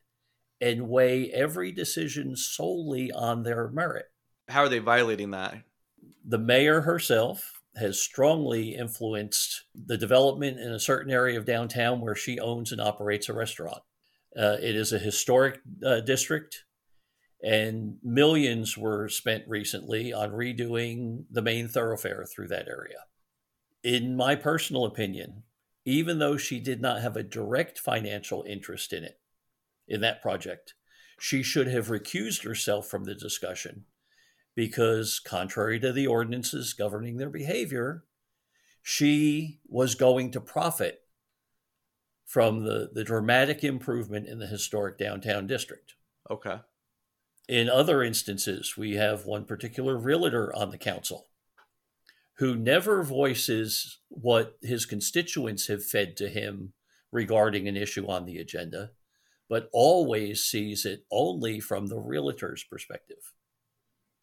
and 0.60 0.88
weigh 0.88 1.30
every 1.32 1.72
decision 1.72 2.36
solely 2.36 3.12
on 3.12 3.42
their 3.42 3.68
merit. 3.68 4.06
How 4.48 4.62
are 4.62 4.68
they 4.68 4.78
violating 4.78 5.30
that? 5.32 5.56
The 6.24 6.38
mayor 6.38 6.80
herself 6.80 7.60
has 7.76 8.00
strongly 8.00 8.74
influenced 8.74 9.64
the 9.74 9.96
development 9.96 10.58
in 10.58 10.72
a 10.72 10.80
certain 10.80 11.12
area 11.12 11.38
of 11.38 11.44
downtown 11.44 12.00
where 12.00 12.14
she 12.14 12.40
owns 12.40 12.72
and 12.72 12.80
operates 12.80 13.28
a 13.28 13.34
restaurant. 13.34 13.82
Uh, 14.36 14.56
it 14.60 14.74
is 14.74 14.92
a 14.92 14.98
historic 14.98 15.60
uh, 15.84 16.00
district 16.00 16.64
and 17.42 17.98
millions 18.02 18.76
were 18.76 19.08
spent 19.08 19.44
recently 19.46 20.12
on 20.12 20.30
redoing 20.30 21.24
the 21.30 21.42
main 21.42 21.68
thoroughfare 21.68 22.26
through 22.26 22.48
that 22.48 22.68
area. 22.68 23.04
In 23.82 24.16
my 24.16 24.34
personal 24.34 24.84
opinion, 24.84 25.44
even 25.84 26.18
though 26.18 26.36
she 26.36 26.58
did 26.58 26.80
not 26.80 27.00
have 27.00 27.16
a 27.16 27.22
direct 27.22 27.78
financial 27.78 28.44
interest 28.46 28.92
in 28.92 29.04
it, 29.04 29.20
in 29.86 30.00
that 30.00 30.20
project, 30.20 30.74
she 31.18 31.42
should 31.42 31.68
have 31.68 31.88
recused 31.88 32.44
herself 32.44 32.86
from 32.88 33.04
the 33.04 33.14
discussion 33.14 33.84
because, 34.54 35.20
contrary 35.20 35.78
to 35.80 35.92
the 35.92 36.06
ordinances 36.06 36.72
governing 36.72 37.16
their 37.16 37.30
behavior, 37.30 38.04
she 38.82 39.60
was 39.68 39.94
going 39.94 40.30
to 40.32 40.40
profit 40.40 41.02
from 42.24 42.64
the, 42.64 42.90
the 42.92 43.04
dramatic 43.04 43.64
improvement 43.64 44.26
in 44.26 44.38
the 44.38 44.46
historic 44.46 44.98
downtown 44.98 45.46
district. 45.46 45.94
Okay. 46.30 46.58
In 47.48 47.70
other 47.70 48.02
instances, 48.02 48.76
we 48.76 48.96
have 48.96 49.24
one 49.24 49.46
particular 49.46 49.96
realtor 49.96 50.54
on 50.54 50.70
the 50.70 50.78
council 50.78 51.28
who 52.34 52.54
never 52.54 53.02
voices 53.02 53.98
what 54.08 54.58
his 54.62 54.84
constituents 54.84 55.66
have 55.66 55.84
fed 55.84 56.16
to 56.18 56.28
him 56.28 56.72
regarding 57.10 57.66
an 57.66 57.76
issue 57.76 58.06
on 58.06 58.26
the 58.26 58.38
agenda, 58.38 58.90
but 59.48 59.70
always 59.72 60.44
sees 60.44 60.84
it 60.84 61.04
only 61.10 61.58
from 61.58 61.86
the 61.86 61.98
realtor's 61.98 62.62
perspective 62.62 63.32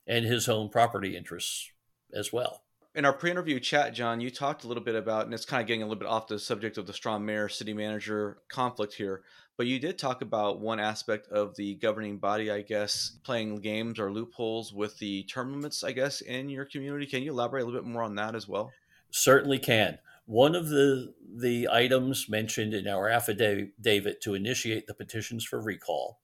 and 0.08 0.24
his 0.24 0.48
own 0.48 0.70
property 0.70 1.17
interests 1.17 1.72
as 2.13 2.32
well. 2.32 2.64
In 2.95 3.03
our 3.03 3.11
pre 3.11 3.29
interview 3.29 3.59
chat, 3.59 3.93
John, 3.93 4.21
you 4.21 4.31
talked 4.31 4.63
a 4.63 4.69
little 4.69 4.81
bit 4.81 4.95
about, 4.95 5.25
and 5.25 5.33
it's 5.33 5.43
kind 5.43 5.59
of 5.59 5.67
getting 5.67 5.83
a 5.83 5.85
little 5.85 5.99
bit 5.99 6.07
off 6.07 6.27
the 6.27 6.39
subject 6.39 6.77
of 6.77 6.87
the 6.87 6.93
strong 6.93 7.25
mayor 7.25 7.49
city 7.49 7.73
manager 7.73 8.37
conflict 8.47 8.93
here, 8.93 9.23
but 9.57 9.67
you 9.67 9.79
did 9.79 9.97
talk 9.97 10.21
about 10.21 10.61
one 10.61 10.79
aspect 10.79 11.27
of 11.27 11.57
the 11.57 11.75
governing 11.75 12.19
body, 12.19 12.49
I 12.49 12.61
guess, 12.61 13.17
playing 13.25 13.57
games 13.57 13.99
or 13.99 14.13
loopholes 14.13 14.73
with 14.73 14.97
the 14.97 15.23
term 15.23 15.51
limits, 15.51 15.83
I 15.83 15.91
guess, 15.91 16.21
in 16.21 16.47
your 16.47 16.63
community. 16.63 17.05
Can 17.05 17.21
you 17.21 17.31
elaborate 17.31 17.63
a 17.63 17.65
little 17.65 17.81
bit 17.81 17.89
more 17.89 18.01
on 18.01 18.15
that 18.15 18.33
as 18.33 18.47
well? 18.47 18.71
Certainly 19.11 19.59
can. 19.59 19.97
One 20.25 20.55
of 20.55 20.69
the 20.69 21.13
the 21.37 21.67
items 21.69 22.29
mentioned 22.29 22.73
in 22.73 22.87
our 22.87 23.09
affidavit 23.09 24.21
to 24.21 24.35
initiate 24.35 24.87
the 24.87 24.93
petitions 24.93 25.43
for 25.43 25.59
recall 25.59 26.21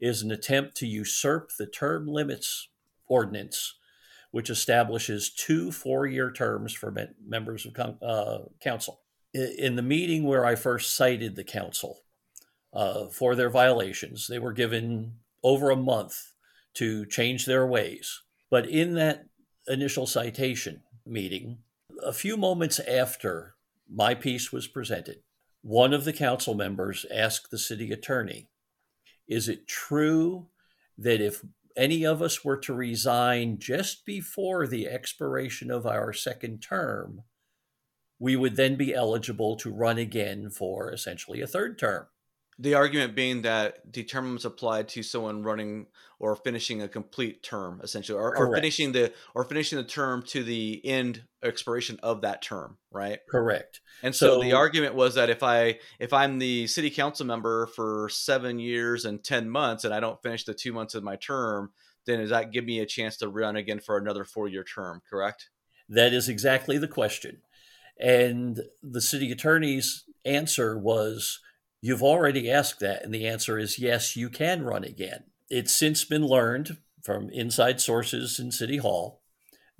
is 0.00 0.20
an 0.22 0.32
attempt 0.32 0.76
to 0.78 0.86
usurp 0.88 1.52
the 1.56 1.66
term 1.66 2.08
limits 2.08 2.68
ordinance, 3.06 3.74
which 4.32 4.50
establishes 4.50 5.30
two 5.30 5.70
four-year 5.70 6.30
terms 6.30 6.72
for 6.72 6.92
members 7.24 7.66
of 7.66 7.96
uh, 8.02 8.38
council. 8.60 9.00
In 9.32 9.76
the 9.76 9.82
meeting 9.82 10.24
where 10.24 10.44
I 10.44 10.56
first 10.56 10.94
cited 10.96 11.36
the 11.36 11.44
council, 11.44 12.02
uh, 12.72 13.06
for 13.08 13.34
their 13.34 13.50
violations. 13.50 14.26
They 14.26 14.38
were 14.38 14.52
given 14.52 15.14
over 15.42 15.70
a 15.70 15.76
month 15.76 16.32
to 16.74 17.04
change 17.06 17.44
their 17.44 17.66
ways. 17.66 18.22
But 18.50 18.68
in 18.68 18.94
that 18.94 19.26
initial 19.68 20.06
citation 20.06 20.82
meeting, 21.06 21.58
a 22.02 22.12
few 22.12 22.36
moments 22.36 22.80
after 22.80 23.54
my 23.90 24.14
piece 24.14 24.52
was 24.52 24.66
presented, 24.66 25.18
one 25.62 25.92
of 25.92 26.04
the 26.04 26.12
council 26.12 26.54
members 26.54 27.06
asked 27.14 27.50
the 27.50 27.58
city 27.58 27.92
attorney, 27.92 28.48
Is 29.28 29.48
it 29.48 29.68
true 29.68 30.46
that 30.98 31.20
if 31.20 31.44
any 31.76 32.04
of 32.04 32.22
us 32.22 32.44
were 32.44 32.58
to 32.58 32.74
resign 32.74 33.58
just 33.58 34.04
before 34.06 34.66
the 34.66 34.88
expiration 34.88 35.70
of 35.70 35.86
our 35.86 36.12
second 36.12 36.62
term, 36.62 37.22
we 38.18 38.36
would 38.36 38.56
then 38.56 38.76
be 38.76 38.94
eligible 38.94 39.56
to 39.56 39.72
run 39.72 39.98
again 39.98 40.50
for 40.50 40.92
essentially 40.92 41.40
a 41.40 41.46
third 41.46 41.78
term? 41.78 42.06
The 42.62 42.74
argument 42.74 43.16
being 43.16 43.42
that 43.42 43.90
determinants 43.90 44.44
applied 44.44 44.88
to 44.90 45.02
someone 45.02 45.42
running 45.42 45.86
or 46.20 46.36
finishing 46.36 46.80
a 46.80 46.88
complete 46.88 47.42
term, 47.42 47.80
essentially, 47.82 48.16
or, 48.16 48.36
or, 48.36 48.54
finishing 48.54 48.92
the 48.92 49.12
or 49.34 49.42
finishing 49.42 49.78
the 49.78 49.84
term 49.84 50.22
to 50.28 50.44
the 50.44 50.80
end 50.84 51.24
expiration 51.42 51.98
of 52.02 52.20
that 52.20 52.40
term, 52.42 52.78
right? 52.92 53.18
Correct. 53.28 53.80
And 54.04 54.14
so, 54.14 54.34
so 54.34 54.42
the 54.42 54.52
argument 54.52 54.94
was 54.94 55.16
that 55.16 55.30
if 55.30 55.42
I 55.42 55.80
if 55.98 56.12
I'm 56.12 56.38
the 56.38 56.68
city 56.68 56.90
council 56.90 57.26
member 57.26 57.66
for 57.66 58.08
seven 58.08 58.60
years 58.60 59.04
and 59.04 59.22
ten 59.22 59.50
months 59.50 59.84
and 59.84 59.92
I 59.92 59.98
don't 59.98 60.22
finish 60.22 60.44
the 60.44 60.54
two 60.54 60.72
months 60.72 60.94
of 60.94 61.02
my 61.02 61.16
term, 61.16 61.72
then 62.06 62.20
does 62.20 62.30
that 62.30 62.52
give 62.52 62.64
me 62.64 62.78
a 62.78 62.86
chance 62.86 63.16
to 63.18 63.28
run 63.28 63.56
again 63.56 63.80
for 63.80 63.98
another 63.98 64.24
four 64.24 64.46
year 64.46 64.64
term? 64.64 65.02
Correct. 65.10 65.50
That 65.88 66.12
is 66.12 66.28
exactly 66.28 66.78
the 66.78 66.88
question. 66.88 67.42
And 68.00 68.60
the 68.82 69.00
city 69.00 69.30
attorney's 69.30 70.04
answer 70.24 70.78
was 70.78 71.40
You've 71.84 72.02
already 72.02 72.48
asked 72.48 72.78
that, 72.80 73.04
and 73.04 73.12
the 73.12 73.26
answer 73.26 73.58
is 73.58 73.78
yes, 73.78 74.16
you 74.16 74.30
can 74.30 74.62
run 74.62 74.84
again. 74.84 75.24
It's 75.50 75.72
since 75.72 76.04
been 76.04 76.24
learned 76.24 76.78
from 77.02 77.28
inside 77.30 77.80
sources 77.80 78.38
in 78.38 78.52
City 78.52 78.76
Hall 78.76 79.20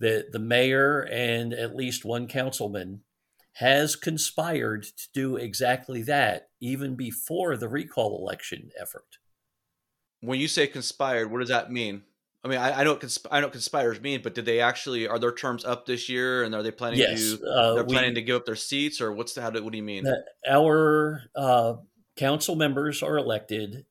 that 0.01 0.33
the 0.33 0.41
mayor 0.41 1.01
and 1.01 1.53
at 1.53 1.77
least 1.77 2.05
one 2.05 2.27
councilman 2.27 3.03
has 3.57 3.95
conspired 3.95 4.83
to 4.83 5.09
do 5.15 5.37
exactly 5.37 6.03
that 6.03 6.49
even 6.61 6.97
before 6.97 7.57
the 7.57 7.69
recall 7.69 8.19
election 8.19 8.71
effort. 8.81 9.19
When 10.21 10.41
you 10.41 10.49
say 10.49 10.67
conspired, 10.67 11.31
what 11.31 11.39
does 11.39 11.51
that 11.51 11.71
mean? 11.71 12.03
I 12.45 12.49
mean, 12.49 12.59
I, 12.59 12.81
I 12.81 12.85
know 12.85 12.93
what 12.93 13.01
consp- 13.01 13.27
I 13.31 13.41
know 13.41 13.49
conspires 13.49 14.01
mean, 14.01 14.21
but 14.23 14.35
did 14.35 14.45
they 14.45 14.61
actually 14.61 15.07
are 15.07 15.19
their 15.19 15.33
terms 15.33 15.65
up 15.65 15.87
this 15.87 16.09
year, 16.09 16.43
and 16.43 16.55
are 16.55 16.63
they 16.63 16.73
planning 16.73 16.99
yes, 16.99 17.39
to 17.39 17.47
uh, 17.47 17.75
they're 17.75 17.85
planning 17.85 18.17
to 18.17 18.23
give 18.23 18.37
up 18.37 18.47
their 18.47 18.57
seats, 18.57 19.01
or 19.01 19.13
what's 19.13 19.35
the, 19.35 19.43
how 19.43 19.51
do, 19.51 19.63
what 19.63 19.71
do 19.71 19.77
you 19.77 19.85
mean? 19.85 20.05
Our 20.51 21.23
uh, 21.37 21.75
council 22.23 22.55
members 22.55 23.03
are 23.03 23.19
elected 23.19 23.85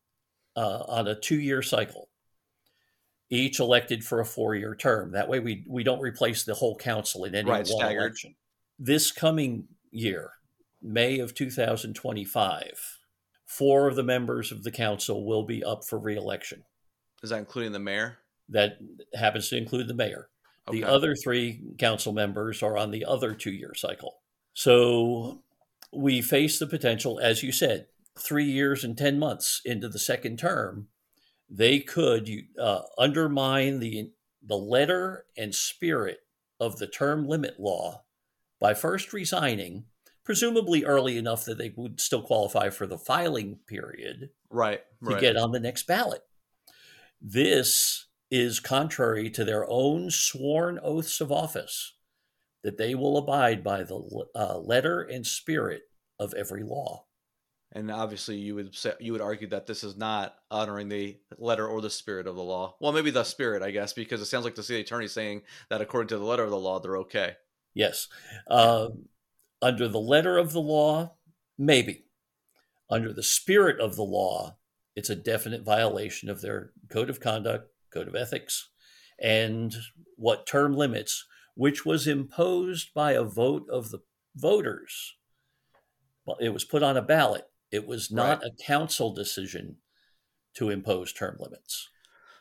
uh, 0.55 0.83
on 0.87 1.07
a 1.07 1.19
two 1.19 1.39
year 1.39 1.61
cycle, 1.61 2.07
each 3.29 3.59
elected 3.59 4.05
for 4.05 4.21
a 4.21 4.25
four 4.25 4.55
year 4.55 4.73
term. 4.73 5.11
That 5.11 5.27
way, 5.27 5.41
we, 5.41 5.65
we 5.67 5.83
don't 5.83 5.99
replace 5.99 6.45
the 6.45 6.53
whole 6.53 6.77
council 6.77 7.25
in 7.25 7.35
any 7.35 7.49
right, 7.49 7.57
one 7.57 7.65
staggered. 7.65 8.01
election. 8.01 8.35
This 8.79 9.11
coming 9.11 9.65
year, 9.91 10.31
May 10.81 11.19
of 11.19 11.35
2025, 11.35 12.99
four 13.45 13.89
of 13.89 13.97
the 13.97 14.03
members 14.03 14.51
of 14.53 14.63
the 14.63 14.71
council 14.71 15.25
will 15.25 15.43
be 15.43 15.61
up 15.61 15.83
for 15.83 15.99
reelection. 15.99 16.63
Is 17.21 17.31
that 17.31 17.39
including 17.39 17.73
the 17.73 17.79
mayor? 17.79 18.19
That 18.47 18.77
happens 19.13 19.49
to 19.49 19.57
include 19.57 19.89
the 19.89 19.93
mayor. 19.93 20.29
Okay. 20.69 20.79
The 20.79 20.87
other 20.87 21.15
three 21.15 21.61
council 21.77 22.13
members 22.13 22.63
are 22.63 22.77
on 22.77 22.91
the 22.91 23.03
other 23.03 23.33
two 23.33 23.51
year 23.51 23.73
cycle. 23.75 24.19
So 24.53 25.43
we 25.91 26.21
face 26.21 26.59
the 26.59 26.67
potential, 26.67 27.19
as 27.19 27.43
you 27.43 27.51
said, 27.51 27.87
three 28.19 28.45
years 28.45 28.83
and 28.83 28.97
10 28.97 29.19
months 29.19 29.61
into 29.65 29.87
the 29.87 29.99
second 29.99 30.37
term, 30.37 30.87
they 31.49 31.79
could 31.79 32.29
uh, 32.59 32.81
undermine 32.97 33.79
the, 33.79 34.11
the 34.45 34.57
letter 34.57 35.25
and 35.37 35.53
spirit 35.53 36.19
of 36.59 36.77
the 36.77 36.87
term 36.87 37.27
limit 37.27 37.59
law 37.59 38.03
by 38.59 38.73
first 38.73 39.11
resigning, 39.11 39.85
presumably 40.23 40.85
early 40.85 41.17
enough 41.17 41.45
that 41.45 41.57
they 41.57 41.73
would 41.75 41.99
still 41.99 42.21
qualify 42.21 42.69
for 42.69 42.85
the 42.85 42.97
filing 42.97 43.59
period 43.67 44.29
right, 44.49 44.81
to 45.03 45.11
right. 45.11 45.21
get 45.21 45.35
on 45.35 45.51
the 45.51 45.59
next 45.59 45.87
ballot. 45.87 46.21
This 47.19 48.07
is 48.29 48.59
contrary 48.59 49.29
to 49.29 49.43
their 49.43 49.69
own 49.69 50.09
sworn 50.09 50.79
oaths 50.81 51.19
of 51.19 51.31
office 51.31 51.95
that 52.63 52.77
they 52.77 52.95
will 52.95 53.17
abide 53.17 53.63
by 53.63 53.83
the 53.83 54.25
uh, 54.35 54.57
letter 54.57 55.01
and 55.01 55.25
spirit 55.25 55.81
of 56.19 56.33
every 56.35 56.63
law. 56.63 57.05
And 57.73 57.89
obviously, 57.89 58.35
you 58.35 58.55
would 58.55 58.75
say, 58.75 58.93
you 58.99 59.13
would 59.13 59.21
argue 59.21 59.47
that 59.49 59.65
this 59.65 59.83
is 59.83 59.95
not 59.95 60.35
honoring 60.49 60.89
the 60.89 61.17
letter 61.37 61.65
or 61.65 61.79
the 61.79 61.89
spirit 61.89 62.27
of 62.27 62.35
the 62.35 62.43
law. 62.43 62.75
Well, 62.81 62.91
maybe 62.91 63.11
the 63.11 63.23
spirit, 63.23 63.63
I 63.63 63.71
guess, 63.71 63.93
because 63.93 64.19
it 64.19 64.25
sounds 64.25 64.43
like 64.43 64.55
the 64.55 64.63
city 64.63 64.81
attorney 64.81 65.07
saying 65.07 65.43
that 65.69 65.79
according 65.79 66.09
to 66.09 66.17
the 66.17 66.25
letter 66.25 66.43
of 66.43 66.49
the 66.49 66.57
law, 66.57 66.79
they're 66.79 66.97
okay. 66.97 67.37
Yes, 67.73 68.09
uh, 68.49 68.89
under 69.61 69.87
the 69.87 69.99
letter 69.99 70.37
of 70.37 70.51
the 70.51 70.59
law, 70.59 71.15
maybe. 71.57 72.05
Under 72.89 73.13
the 73.13 73.23
spirit 73.23 73.79
of 73.79 73.95
the 73.95 74.03
law, 74.03 74.57
it's 74.95 75.09
a 75.09 75.15
definite 75.15 75.63
violation 75.63 76.29
of 76.29 76.41
their 76.41 76.71
code 76.89 77.09
of 77.09 77.21
conduct, 77.21 77.69
code 77.93 78.09
of 78.09 78.15
ethics, 78.15 78.69
and 79.17 79.73
what 80.17 80.45
term 80.45 80.75
limits, 80.75 81.25
which 81.55 81.85
was 81.85 82.07
imposed 82.07 82.93
by 82.93 83.13
a 83.13 83.23
vote 83.23 83.65
of 83.71 83.91
the 83.91 83.99
voters. 84.35 85.15
It 86.41 86.49
was 86.49 86.65
put 86.65 86.83
on 86.83 86.97
a 86.97 87.01
ballot. 87.01 87.45
It 87.71 87.87
was 87.87 88.11
not 88.11 88.41
Right. 88.41 88.51
a 88.51 88.63
council 88.63 89.13
decision 89.13 89.77
to 90.55 90.69
impose 90.69 91.13
term 91.13 91.37
limits. 91.39 91.87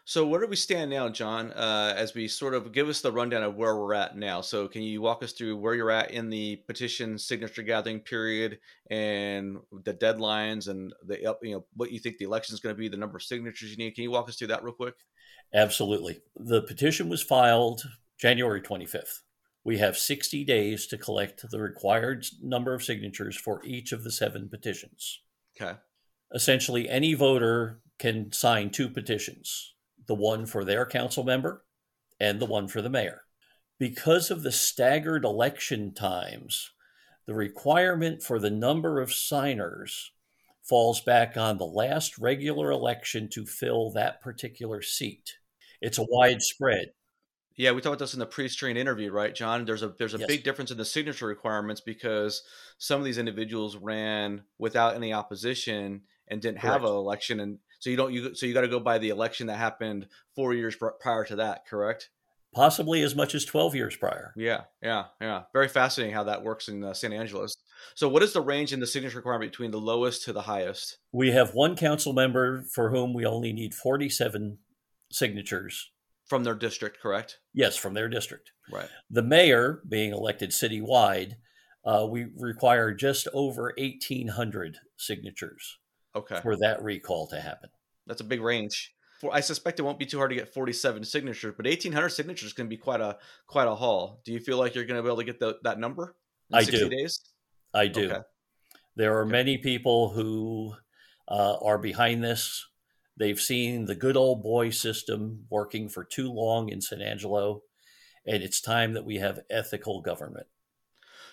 So 0.05 0.27
where 0.27 0.41
do 0.41 0.49
we 0.49 0.57
stand 0.57 0.91
now, 0.91 1.09
John? 1.09 1.53
Uh, 1.53 1.95
as 1.97 2.15
we 2.15 2.27
sort 2.27 2.55
of 2.55 2.73
give 2.73 2.89
us 2.89 3.01
the 3.01 3.13
rundown 3.13 3.45
of 3.45 3.55
where 3.55 3.77
we're 3.77 3.95
at 3.95 4.17
now. 4.17 4.41
So 4.41 4.67
can 4.67 4.83
you 4.83 5.01
walk 5.01 5.23
us 5.23 5.33
through 5.33 5.57
where 5.59 5.75
you're 5.75 5.93
at 5.93 6.11
in 6.11 6.29
the 6.29 6.57
petition 6.67 7.17
signature 7.17 7.63
gathering 7.63 8.01
period 8.01 8.59
and 8.91 9.59
the 9.85 9.95
deadlines 9.95 10.67
and 10.67 10.93
the 11.07 11.19
you 11.43 11.55
know 11.55 11.65
what 11.75 11.93
you 11.93 12.01
think 12.01 12.19
the 12.19 12.25
election 12.25 12.55
is 12.55 12.61
going 12.61 12.75
to 12.75 12.79
be, 12.81 12.89
the 12.89 12.97
number 12.97 13.19
of 13.19 13.23
signatures 13.23 13.71
you 13.71 13.77
need? 13.77 13.95
Can 13.95 14.03
you 14.03 14.11
walk 14.11 14.29
us 14.29 14.37
through 14.37 14.49
that 14.49 14.65
real 14.65 14.75
quick? 14.75 14.95
Absolutely. 15.55 16.21
The 16.35 16.63
petition 16.63 17.09
was 17.09 17.23
filed 17.23 17.83
January 18.19 18.63
25th. 18.63 19.21
We 19.65 19.79
have 19.79 19.99
60 19.99 20.45
days 20.45 20.87
to 20.87 20.99
collect 20.99 21.45
the 21.51 21.61
required 21.61 22.27
number 22.43 22.75
of 22.75 22.83
signatures 22.83 23.37
for 23.37 23.63
each 23.65 23.93
of 23.93 24.05
the 24.05 24.11
seven 24.11 24.49
petitions. 24.49 25.21
Okay. 25.61 25.79
Essentially, 26.35 26.89
any 26.89 27.15
voter 27.15 27.81
can 27.99 28.33
sign 28.33 28.71
two 28.71 28.89
petitions 28.89 29.75
the 30.07 30.15
one 30.15 30.45
for 30.45 30.65
their 30.65 30.85
council 30.85 31.23
member 31.23 31.65
and 32.19 32.41
the 32.41 32.47
one 32.47 32.67
for 32.67 32.83
the 32.83 32.91
mayor. 32.91 33.23
Because 33.79 34.31
of 34.31 34.43
the 34.43 34.51
staggered 34.51 35.25
election 35.25 35.95
times, 35.95 36.73
the 37.27 37.35
requirement 37.35 38.21
for 38.23 38.41
the 38.41 38.51
number 38.51 39.01
of 39.01 39.13
signers 39.13 40.11
falls 40.63 41.01
back 41.01 41.37
on 41.37 41.59
the 41.59 41.67
last 41.67 42.19
regular 42.19 42.71
election 42.71 43.29
to 43.29 43.47
fill 43.47 43.93
that 43.93 44.21
particular 44.21 44.83
seat. 44.83 45.37
It's 45.81 45.99
a 45.99 46.07
widespread. 46.09 46.89
Yeah, 47.61 47.73
we 47.73 47.83
talked 47.83 47.89
about 47.89 47.99
this 47.99 48.15
in 48.15 48.21
the 48.21 48.27
pre-screen 48.27 48.79
interview, 48.79 49.13
right, 49.13 49.35
John? 49.35 49.67
There's 49.67 49.83
a 49.83 49.89
there's 49.99 50.15
a 50.15 50.19
Yes. 50.19 50.27
big 50.27 50.45
difference 50.45 50.71
in 50.71 50.79
the 50.79 50.85
signature 50.87 51.27
requirements 51.27 51.83
because 51.83 52.43
some 52.79 52.99
of 52.99 53.05
these 53.05 53.19
individuals 53.19 53.77
ran 53.77 54.45
without 54.57 54.95
any 54.95 55.13
opposition 55.13 56.01
and 56.29 56.41
didn't 56.41 56.61
have 56.61 56.81
Correct. 56.81 56.87
an 56.87 56.97
election, 56.97 57.39
and 57.39 57.59
so 57.79 57.91
you 57.91 57.97
don't 57.99 58.15
you 58.15 58.35
so 58.35 58.47
you 58.47 58.55
got 58.55 58.63
to 58.63 58.69
go 58.69 58.81
by 58.81 58.97
the 58.97 59.11
election 59.11 59.47
that 59.49 59.59
happened 59.59 60.09
four 60.35 60.55
years 60.55 60.75
prior 61.01 61.27
to 61.27 61.37
that, 61.37 61.67
correct? 61.67 62.09
possibly 62.53 63.03
as 63.03 63.15
much 63.15 63.33
as 63.35 63.45
12 63.45 63.77
years 63.77 63.97
prior. 63.97 64.33
Yeah, 64.37 64.63
yeah, 64.83 65.05
yeah. 65.21 65.43
Very 65.53 65.69
fascinating 65.69 66.15
how 66.15 66.25
that 66.25 66.43
works 66.43 66.67
in 66.67 66.83
uh, 66.83 66.95
San 66.95 67.13
Angelo. 67.13 67.47
So, 67.95 68.09
what 68.09 68.23
is 68.23 68.33
the 68.33 68.41
range 68.41 68.73
in 68.73 68.81
the 68.81 68.87
signature 68.87 69.19
requirement 69.19 69.53
between 69.53 69.71
the 69.71 69.79
lowest 69.79 70.25
to 70.25 70.33
the 70.33 70.43
highest? 70.43 70.99
We 71.13 71.31
have 71.33 71.51
one 71.55 71.77
council 71.77 72.15
member 72.15 72.63
for 72.75 72.91
whom 72.91 73.13
we 73.13 73.25
only 73.27 73.53
need 73.53 73.75
47 73.75 74.59
signatures. 75.13 75.91
From 76.31 76.45
their 76.45 76.55
district, 76.55 77.01
correct? 77.03 77.41
Yes, 77.53 77.77
from 77.77 77.93
their 77.95 78.09
district. 78.09 78.53
Right. 78.73 78.89
The 79.11 79.23
mayor, 79.23 79.83
being 79.89 80.13
elected 80.13 80.51
citywide, 80.51 81.33
uh, 81.85 82.07
we 82.09 82.29
require 82.39 82.95
just 82.95 83.27
over 83.35 83.75
1,800 83.77 84.79
signatures 84.97 85.79
Okay, 86.15 86.39
for 86.41 86.57
that 86.57 86.81
recall 86.83 87.27
to 87.29 87.41
happen. 87.41 87.71
that's 88.07 88.21
a 88.21 88.25
big 88.25 88.41
range. 88.41 88.95
For, 89.21 89.35
I 89.35 89.41
suspect 89.41 89.79
it 89.81 89.83
won't 89.83 89.99
be 89.99 90.07
too 90.07 90.19
hard 90.19 90.31
to 90.31 90.37
get 90.37 90.55
47 90.55 91.05
signatures, 91.05 91.55
but 91.57 91.67
1,800 91.67 92.09
signatures 92.11 92.53
can 92.53 92.69
be 92.69 92.77
quite 92.77 93.01
a 93.01 93.19
quite 93.47 93.67
a 93.69 93.75
haul. 93.75 94.23
Do 94.25 94.33
you 94.33 94.39
feel 94.41 94.57
like 94.57 94.75
you're 94.75 94.85
going 94.87 94.97
to 94.99 95.03
be 95.03 95.09
able 95.09 95.19
to 95.19 95.25
get 95.25 95.41
the, 95.41 95.59
that 95.65 95.79
number? 95.81 96.15
In 96.51 96.59
I 96.59 96.63
60 96.63 96.79
do. 96.79 96.97
Days? 96.97 97.21
I 97.75 97.87
do. 97.89 98.09
Okay. 98.11 98.21
There 98.97 99.17
are 99.19 99.23
Okay. 99.23 99.33
many 99.33 99.59
people 99.59 100.11
who 100.11 100.75
uh, 101.29 101.57
are 101.63 101.79
behind 101.79 102.23
this. 102.25 102.67
They've 103.21 103.39
seen 103.39 103.85
the 103.85 103.95
good 103.95 104.17
old 104.17 104.43
boy 104.43 104.71
system 104.71 105.45
working 105.51 105.91
for 105.91 106.05
too 106.05 106.33
long 106.33 106.71
in 106.71 106.81
San 106.81 107.03
Angelo, 107.03 107.61
and 108.27 108.43
it's 108.43 108.63
time 108.63 108.95
that 108.95 109.05
we 109.05 109.17
have 109.17 109.41
ethical 109.51 110.01
government. 110.01 110.47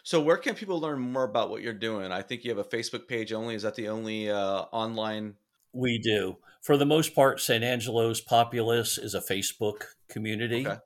So, 0.04 0.20
where 0.20 0.36
can 0.36 0.54
people 0.54 0.82
learn 0.82 1.00
more 1.00 1.24
about 1.24 1.50
what 1.50 1.62
you're 1.62 1.74
doing? 1.74 2.12
I 2.12 2.24
think 2.24 2.44
you 2.44 2.52
have 2.52 2.58
a 2.58 2.66
Facebook 2.66 3.08
page 3.08 3.32
only. 3.32 3.56
Is 3.56 3.62
that 3.62 3.76
the 3.76 3.88
only 3.88 4.30
uh, 4.30 4.64
online? 4.74 5.36
We 5.72 5.98
do. 5.98 6.40
For 6.62 6.76
the 6.76 6.86
most 6.86 7.16
part, 7.16 7.40
San 7.40 7.64
Angelo's 7.64 8.20
populace 8.20 8.98
is 8.98 9.16
a 9.16 9.22
Facebook 9.22 9.84
community. 10.10 10.68
Okay. 10.68 10.80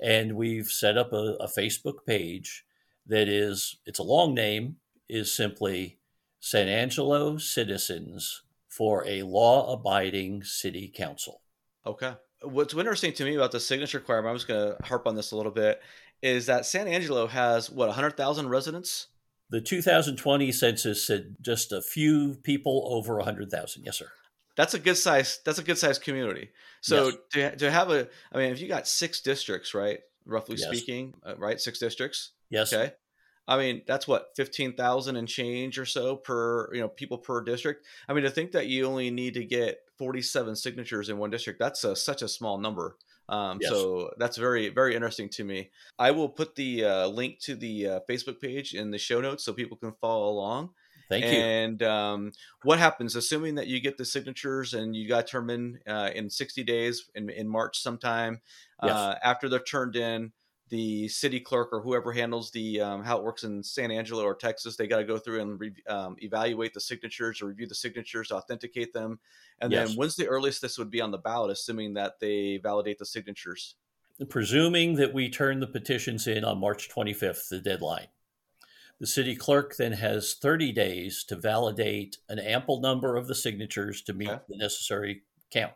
And 0.00 0.36
we've 0.36 0.68
set 0.68 0.96
up 0.96 1.12
a, 1.12 1.38
a 1.40 1.48
Facebook 1.48 2.06
page 2.06 2.64
that 3.04 3.28
is, 3.28 3.78
it's 3.84 3.98
a 3.98 4.04
long 4.04 4.34
name, 4.34 4.76
is 5.08 5.34
simply 5.34 5.98
San 6.38 6.68
Angelo 6.68 7.36
Citizens 7.36 8.42
for 8.70 9.04
a 9.06 9.22
Law 9.22 9.72
Abiding 9.72 10.44
City 10.44 10.90
Council. 10.94 11.42
Okay. 11.84 12.14
What's 12.42 12.72
interesting 12.72 13.12
to 13.14 13.24
me 13.24 13.34
about 13.34 13.52
the 13.52 13.60
signature 13.60 13.98
requirement, 13.98 14.30
I'm 14.30 14.36
just 14.36 14.48
going 14.48 14.74
to 14.74 14.82
harp 14.86 15.06
on 15.06 15.14
this 15.14 15.32
a 15.32 15.36
little 15.36 15.52
bit, 15.52 15.82
is 16.22 16.46
that 16.46 16.64
San 16.64 16.88
Angelo 16.88 17.26
has 17.26 17.68
what 17.68 17.88
100,000 17.88 18.48
residents. 18.48 19.08
The 19.50 19.60
2020 19.60 20.52
census 20.52 21.06
said 21.06 21.36
just 21.40 21.72
a 21.72 21.82
few 21.82 22.36
people 22.42 22.84
over 22.90 23.16
100,000. 23.16 23.82
Yes, 23.84 23.98
sir. 23.98 24.06
That's 24.56 24.74
a 24.74 24.78
good 24.78 24.96
size. 24.96 25.40
That's 25.44 25.58
a 25.58 25.62
good 25.64 25.78
size 25.78 25.98
community. 25.98 26.50
So 26.80 27.06
Yes. 27.06 27.16
to 27.32 27.56
to 27.56 27.70
have 27.70 27.90
a, 27.90 28.08
I 28.32 28.38
mean, 28.38 28.52
if 28.52 28.60
you 28.60 28.68
got 28.68 28.86
six 28.86 29.20
districts, 29.20 29.74
right, 29.74 30.00
roughly 30.24 30.56
Yes. 30.56 30.68
speaking, 30.68 31.14
uh, 31.24 31.34
right, 31.36 31.60
six 31.60 31.78
districts. 31.78 32.32
Yes. 32.50 32.72
Okay. 32.72 32.92
I 33.48 33.56
mean, 33.58 33.82
that's 33.86 34.06
what 34.06 34.28
fifteen 34.36 34.74
thousand 34.74 35.16
and 35.16 35.26
change 35.26 35.78
or 35.78 35.86
so 35.86 36.16
per 36.16 36.72
you 36.74 36.80
know 36.80 36.88
people 36.88 37.18
per 37.18 37.42
district. 37.42 37.84
I 38.08 38.12
mean, 38.12 38.24
to 38.24 38.30
think 38.30 38.52
that 38.52 38.66
you 38.68 38.86
only 38.86 39.10
need 39.10 39.34
to 39.34 39.44
get 39.44 39.80
forty 39.98 40.22
seven 40.22 40.54
signatures 40.54 41.08
in 41.08 41.18
one 41.18 41.30
district, 41.30 41.58
that's 41.58 41.84
such 42.02 42.22
a 42.22 42.28
small 42.28 42.58
number. 42.58 42.96
Um, 43.28 43.58
Yes. 43.60 43.70
So 43.70 44.10
that's 44.18 44.36
very 44.36 44.68
very 44.68 44.94
interesting 44.94 45.28
to 45.30 45.44
me. 45.44 45.70
I 45.98 46.10
will 46.10 46.28
put 46.28 46.54
the 46.54 46.84
uh, 46.84 47.06
link 47.08 47.38
to 47.40 47.54
the 47.56 47.86
uh, 47.86 48.00
Facebook 48.08 48.40
page 48.40 48.74
in 48.74 48.90
the 48.90 48.98
show 48.98 49.20
notes 49.20 49.44
so 49.44 49.52
people 49.52 49.76
can 49.76 49.92
follow 50.00 50.28
along. 50.28 50.70
Thank 51.08 51.24
you. 51.24 51.30
and 51.32 51.82
um, 51.82 52.32
what 52.62 52.78
happens, 52.78 53.16
assuming 53.16 53.56
that 53.56 53.66
you 53.66 53.80
get 53.80 53.98
the 53.98 54.04
signatures 54.04 54.74
and 54.74 54.94
you 54.94 55.08
got 55.08 55.26
turned 55.26 55.50
in 55.50 55.78
uh, 55.88 56.10
in 56.14 56.30
60 56.30 56.62
days 56.62 57.10
in, 57.16 57.28
in 57.30 57.48
March 57.48 57.80
sometime, 57.80 58.40
Yes. 58.80 58.92
uh, 58.94 59.18
after 59.24 59.48
they're 59.48 59.58
turned 59.58 59.96
in, 59.96 60.30
the 60.70 61.08
city 61.08 61.40
clerk 61.40 61.68
or 61.72 61.82
whoever 61.82 62.12
handles 62.12 62.50
the 62.52 62.80
um, 62.80 63.02
how 63.04 63.18
it 63.18 63.24
works 63.24 63.44
in 63.44 63.62
San 63.62 63.90
Angelo 63.90 64.22
or 64.24 64.34
Texas, 64.34 64.76
they 64.76 64.86
got 64.86 64.98
to 64.98 65.04
go 65.04 65.18
through 65.18 65.40
and 65.42 65.60
re- 65.60 65.74
um, 65.88 66.16
evaluate 66.20 66.72
the 66.74 66.80
signatures 66.80 67.42
or 67.42 67.46
review 67.46 67.66
the 67.66 67.74
signatures, 67.74 68.30
authenticate 68.32 68.92
them, 68.92 69.20
and 69.60 69.72
Yes. 69.72 69.88
then 69.88 69.96
when's 69.96 70.16
the 70.16 70.26
earliest 70.28 70.62
this 70.62 70.78
would 70.78 70.90
be 70.90 71.00
on 71.00 71.10
the 71.10 71.18
ballot, 71.18 71.50
assuming 71.50 71.94
that 71.94 72.20
they 72.20 72.56
validate 72.62 72.98
the 72.98 73.06
signatures? 73.06 73.76
presuming 74.28 74.96
that 74.96 75.14
we 75.14 75.30
turn 75.30 75.60
the 75.60 75.66
petitions 75.66 76.26
in 76.26 76.44
on 76.44 76.58
March 76.58 76.90
25th, 76.90 77.48
the 77.48 77.58
deadline. 77.58 78.08
The 78.98 79.06
city 79.06 79.34
clerk 79.34 79.76
then 79.76 79.92
has 79.92 80.34
30 80.34 80.72
days 80.72 81.24
to 81.24 81.36
validate 81.36 82.18
an 82.28 82.38
ample 82.38 82.80
number 82.80 83.16
of 83.16 83.28
the 83.28 83.34
signatures 83.34 84.02
to 84.02 84.12
meet 84.12 84.28
Okay. 84.28 84.42
the 84.48 84.58
necessary 84.58 85.22
count. 85.50 85.72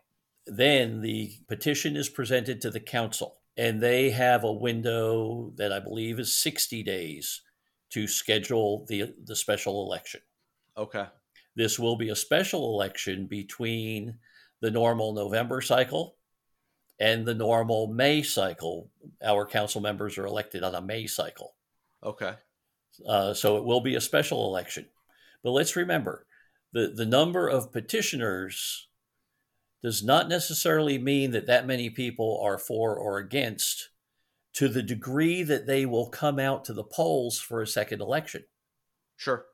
Then 0.47 1.01
the 1.01 1.39
petition 1.49 1.97
is 1.97 2.11
presented 2.11 2.61
to 2.61 2.71
the 2.71 2.81
council, 2.81 3.41
and 3.57 3.81
they 3.81 4.11
have 4.11 4.45
a 4.45 4.53
window 4.53 5.53
that 5.57 5.73
I 5.73 5.79
believe 5.79 6.19
is 6.19 6.35
60 6.35 6.83
days 6.83 7.43
to 7.91 8.07
schedule 8.07 8.85
the, 8.89 9.15
the 9.25 9.37
special 9.37 9.85
election. 9.87 10.21
Okay, 10.77 11.07
This 11.55 11.79
will 11.79 11.97
be 11.97 12.09
a 12.09 12.17
special 12.17 12.75
election 12.75 13.27
between 13.27 14.19
the 14.61 14.71
normal 14.71 15.13
November 15.13 15.61
cycle 15.61 16.17
and 16.99 17.25
the 17.25 17.35
normal 17.35 17.87
May 17.87 18.23
cycle. 18.23 18.91
Our 19.25 19.47
council 19.47 19.81
members 19.81 20.19
are 20.19 20.27
elected 20.27 20.65
on 20.65 20.75
a 20.75 20.81
May 20.83 21.07
cycle. 21.07 21.55
okay, 22.03 22.35
Uh, 23.07 23.35
so 23.35 23.57
it 23.57 23.65
will 23.65 23.81
be 23.81 23.95
a 23.95 24.01
special 24.01 24.47
election. 24.47 24.87
But 25.43 25.51
let's 25.53 25.77
remember 25.77 26.27
the, 26.73 26.89
the 26.95 27.07
number 27.07 27.49
of 27.49 27.73
petitioners 27.73 28.89
does 29.85 30.03
not 30.03 30.31
necessarily 30.31 30.97
mean 30.97 31.31
that 31.33 31.47
that 31.47 31.67
many 31.67 31.91
people 31.91 32.41
are 32.43 32.57
for 32.57 32.97
or 32.97 33.19
against 33.19 33.91
to 34.55 34.67
the 34.67 34.83
degree 34.83 35.43
that 35.43 35.67
they 35.67 35.85
will 35.85 36.09
come 36.09 36.39
out 36.39 36.65
to 36.65 36.73
the 36.73 36.83
polls 36.83 37.39
for 37.39 37.61
a 37.61 37.67
second 37.67 38.01
election. 38.01 38.43
Sure. 39.19 39.45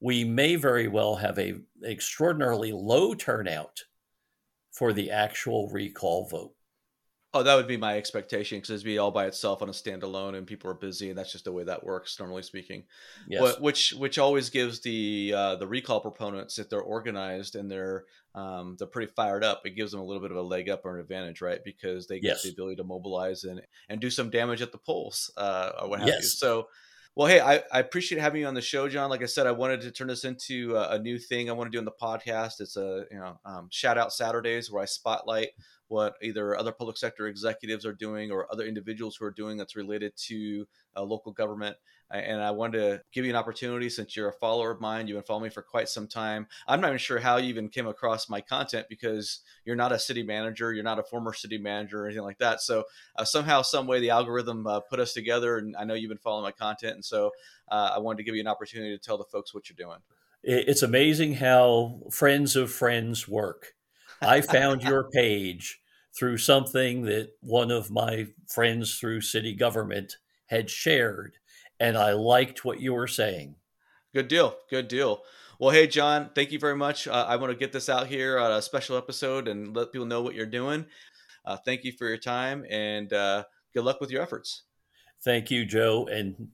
We 0.00 0.24
may 0.24 0.56
very 0.56 0.88
well 0.88 1.16
have 1.16 1.38
a 1.38 1.56
extraordinarily 1.84 2.72
low 2.72 3.14
turnout 3.14 3.82
for 4.72 4.94
the 4.94 5.10
actual 5.10 5.68
recall 5.68 6.26
vote. 6.26 6.55
Oh, 7.36 7.42
that 7.42 7.54
would 7.54 7.66
be 7.66 7.76
my 7.76 7.98
expectation 7.98 8.58
because 8.58 8.70
it'd 8.70 8.84
be 8.84 8.96
all 8.98 9.10
by 9.10 9.26
itself 9.26 9.60
on 9.60 9.68
a 9.68 9.72
standalone, 9.72 10.36
and 10.36 10.46
people 10.46 10.70
are 10.70 10.74
busy, 10.74 11.10
and 11.10 11.18
that's 11.18 11.32
just 11.32 11.44
the 11.44 11.52
way 11.52 11.64
that 11.64 11.84
works, 11.84 12.18
normally 12.18 12.42
speaking. 12.42 12.84
Yes. 13.28 13.60
which 13.60 13.92
which 13.98 14.18
always 14.18 14.48
gives 14.48 14.80
the 14.80 15.34
uh, 15.36 15.56
the 15.56 15.66
recall 15.66 16.00
proponents, 16.00 16.58
if 16.58 16.70
they're 16.70 16.80
organized 16.80 17.54
and 17.56 17.70
they're 17.70 18.04
um, 18.34 18.76
they're 18.78 18.86
pretty 18.86 19.12
fired 19.12 19.44
up, 19.44 19.62
it 19.66 19.70
gives 19.76 19.92
them 19.92 20.00
a 20.00 20.04
little 20.04 20.22
bit 20.22 20.30
of 20.30 20.36
a 20.38 20.42
leg 20.42 20.68
up 20.70 20.84
or 20.84 20.94
an 20.94 21.00
advantage, 21.00 21.40
right? 21.42 21.60
Because 21.64 22.06
they 22.06 22.20
get 22.20 22.28
Yes. 22.28 22.42
the 22.42 22.50
ability 22.50 22.76
to 22.76 22.84
mobilize 22.84 23.44
and 23.44 23.60
and 23.88 24.00
do 24.00 24.08
some 24.10 24.30
damage 24.30 24.62
at 24.62 24.72
the 24.72 24.78
polls 24.78 25.30
uh, 25.36 25.72
or 25.82 25.88
what 25.90 26.00
have 26.00 26.08
you. 26.08 26.22
So. 26.22 26.68
Well, 27.18 27.28
hey, 27.28 27.40
I, 27.40 27.62
I 27.72 27.80
appreciate 27.80 28.20
having 28.20 28.42
you 28.42 28.46
on 28.46 28.52
the 28.52 28.60
show, 28.60 28.90
John. 28.90 29.08
Like 29.08 29.22
I 29.22 29.24
said, 29.24 29.46
I 29.46 29.52
wanted 29.52 29.80
to 29.80 29.90
turn 29.90 30.08
this 30.08 30.24
into 30.24 30.76
a, 30.76 30.96
a 30.96 30.98
new 30.98 31.18
thing 31.18 31.48
I 31.48 31.54
want 31.54 31.72
to 31.72 31.74
do 31.74 31.78
on 31.78 31.86
the 31.86 31.90
podcast. 31.90 32.60
It's 32.60 32.76
a 32.76 33.06
you 33.10 33.16
know 33.18 33.40
um, 33.46 33.68
shout 33.70 33.96
out 33.96 34.12
Saturdays 34.12 34.70
where 34.70 34.82
I 34.82 34.84
spotlight 34.84 35.48
what 35.88 36.14
either 36.22 36.56
other 36.56 36.72
public 36.72 36.96
sector 36.96 37.26
executives 37.26 37.86
are 37.86 37.92
doing 37.92 38.30
or 38.30 38.50
other 38.52 38.64
individuals 38.64 39.16
who 39.16 39.24
are 39.24 39.30
doing 39.30 39.56
that's 39.56 39.76
related 39.76 40.12
to 40.16 40.66
uh, 40.96 41.02
local 41.02 41.32
government. 41.32 41.76
And 42.08 42.40
I 42.40 42.52
wanted 42.52 42.78
to 42.78 43.02
give 43.12 43.24
you 43.24 43.32
an 43.32 43.36
opportunity 43.36 43.88
since 43.88 44.14
you're 44.14 44.28
a 44.28 44.32
follower 44.32 44.70
of 44.70 44.80
mine. 44.80 45.08
You've 45.08 45.16
been 45.16 45.24
following 45.24 45.44
me 45.44 45.50
for 45.50 45.62
quite 45.62 45.88
some 45.88 46.06
time. 46.06 46.46
I'm 46.68 46.80
not 46.80 46.88
even 46.88 46.98
sure 46.98 47.18
how 47.18 47.36
you 47.38 47.48
even 47.48 47.68
came 47.68 47.88
across 47.88 48.28
my 48.28 48.40
content 48.40 48.86
because 48.88 49.40
you're 49.64 49.74
not 49.74 49.90
a 49.90 49.98
city 49.98 50.22
manager, 50.22 50.72
you're 50.72 50.84
not 50.84 51.00
a 51.00 51.02
former 51.02 51.32
city 51.32 51.58
manager 51.58 52.02
or 52.02 52.06
anything 52.06 52.22
like 52.22 52.38
that. 52.38 52.60
So 52.60 52.84
uh, 53.16 53.24
somehow, 53.24 53.62
some 53.62 53.88
way, 53.88 53.98
the 53.98 54.10
algorithm 54.10 54.68
uh, 54.68 54.80
put 54.80 55.00
us 55.00 55.14
together, 55.14 55.58
and 55.58 55.74
I 55.76 55.82
know 55.82 55.94
you've 55.94 56.10
been 56.10 56.18
following 56.18 56.44
my 56.44 56.52
content, 56.52 56.94
and 56.94 57.04
so 57.04 57.32
uh, 57.68 57.90
I 57.96 57.98
wanted 57.98 58.18
to 58.18 58.22
give 58.22 58.36
you 58.36 58.40
an 58.40 58.46
opportunity 58.46 58.96
to 58.96 59.02
tell 59.02 59.18
the 59.18 59.24
folks 59.24 59.52
what 59.52 59.68
you're 59.68 59.76
doing. 59.76 59.98
It's 60.44 60.82
amazing 60.82 61.34
how 61.34 62.02
friends 62.12 62.54
of 62.54 62.70
friends 62.70 63.26
work. 63.26 63.74
I 64.20 64.40
found 64.40 64.82
your 64.82 65.10
page 65.10 65.80
through 66.18 66.38
something 66.38 67.02
that 67.02 67.30
one 67.40 67.70
of 67.70 67.90
my 67.90 68.26
friends 68.48 68.98
through 68.98 69.20
city 69.20 69.54
government 69.54 70.16
had 70.46 70.70
shared, 70.70 71.34
and 71.78 71.96
I 71.96 72.12
liked 72.12 72.64
what 72.64 72.80
you 72.80 72.94
were 72.94 73.08
saying. 73.08 73.56
Good 74.14 74.28
deal. 74.28 74.56
Good 74.70 74.88
deal. 74.88 75.22
Well, 75.58 75.70
hey, 75.70 75.86
John, 75.86 76.30
thank 76.34 76.52
you 76.52 76.58
very 76.58 76.76
much. 76.76 77.08
Uh, 77.08 77.26
I 77.28 77.36
want 77.36 77.50
to 77.50 77.58
get 77.58 77.72
this 77.72 77.88
out 77.88 78.06
here 78.06 78.38
on 78.38 78.52
a 78.52 78.62
special 78.62 78.96
episode 78.96 79.48
and 79.48 79.74
let 79.74 79.92
people 79.92 80.06
know 80.06 80.22
what 80.22 80.34
you're 80.34 80.46
doing. 80.46 80.86
Uh, 81.44 81.56
thank 81.64 81.84
you 81.84 81.92
for 81.92 82.06
your 82.06 82.18
time 82.18 82.64
and 82.68 83.12
uh, 83.12 83.44
good 83.72 83.84
luck 83.84 84.00
with 84.00 84.10
your 84.10 84.22
efforts. 84.22 84.64
Thank 85.24 85.50
you, 85.50 85.64
Joe, 85.64 86.06
and 86.10 86.48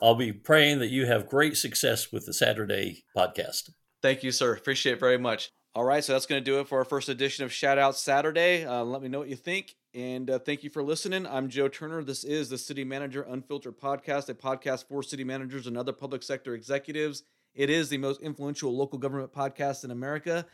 I'll 0.00 0.16
be 0.16 0.32
praying 0.32 0.80
that 0.80 0.90
you 0.90 1.06
have 1.06 1.28
great 1.28 1.56
success 1.56 2.10
with 2.10 2.26
the 2.26 2.32
Saturday 2.32 3.04
podcast. 3.16 3.70
Thank 4.00 4.24
you, 4.24 4.32
sir. 4.32 4.54
Appreciate 4.54 4.94
it 4.94 5.00
very 5.00 5.18
much. 5.18 5.50
All 5.74 5.84
right, 5.84 6.04
so 6.04 6.12
that's 6.12 6.26
going 6.26 6.38
to 6.38 6.44
do 6.44 6.60
it 6.60 6.68
for 6.68 6.76
our 6.76 6.84
first 6.84 7.08
edition 7.08 7.46
of 7.46 7.52
Shout 7.52 7.78
Out 7.78 7.96
Saturday. 7.96 8.66
Uh, 8.66 8.84
let 8.84 9.00
me 9.00 9.08
know 9.08 9.20
what 9.20 9.30
you 9.30 9.36
think. 9.36 9.76
And 9.94 10.28
uh, 10.28 10.38
thank 10.38 10.62
you 10.62 10.68
for 10.68 10.82
listening. 10.82 11.26
I'm 11.26 11.48
Joe 11.48 11.66
Turner. 11.68 12.04
This 12.04 12.24
is 12.24 12.50
the 12.50 12.58
City 12.58 12.84
Manager 12.84 13.22
Unfiltered 13.22 13.80
Podcast, 13.80 14.28
a 14.28 14.34
podcast 14.34 14.86
for 14.86 15.02
city 15.02 15.24
managers 15.24 15.66
and 15.66 15.78
other 15.78 15.92
public 15.92 16.22
sector 16.22 16.54
executives. 16.54 17.22
It 17.54 17.70
is 17.70 17.88
the 17.88 17.96
most 17.96 18.20
influential 18.20 18.76
local 18.76 18.98
government 18.98 19.32
podcast 19.32 19.82
in 19.82 19.90
America. 19.90 20.44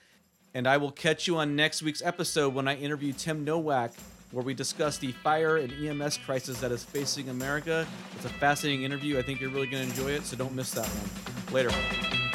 And 0.54 0.68
I 0.68 0.76
will 0.76 0.92
catch 0.92 1.26
you 1.26 1.38
on 1.38 1.56
next 1.56 1.82
week's 1.82 2.02
episode 2.02 2.54
when 2.54 2.68
I 2.68 2.76
interview 2.76 3.12
Tim 3.12 3.44
Nowak, 3.44 3.94
where 4.30 4.44
we 4.44 4.54
discuss 4.54 4.98
the 4.98 5.10
fire 5.10 5.56
and 5.56 5.72
EMS 5.72 6.18
crisis 6.18 6.60
that 6.60 6.70
is 6.70 6.84
facing 6.84 7.28
America. 7.28 7.88
It's 8.14 8.24
a 8.24 8.28
fascinating 8.28 8.84
interview. 8.84 9.18
I 9.18 9.22
think 9.22 9.40
you're 9.40 9.50
really 9.50 9.66
going 9.66 9.82
to 9.82 9.90
enjoy 9.90 10.12
it, 10.12 10.24
so 10.26 10.36
don't 10.36 10.54
miss 10.54 10.70
that 10.74 10.86
one. 10.86 11.52
Later. 11.52 12.27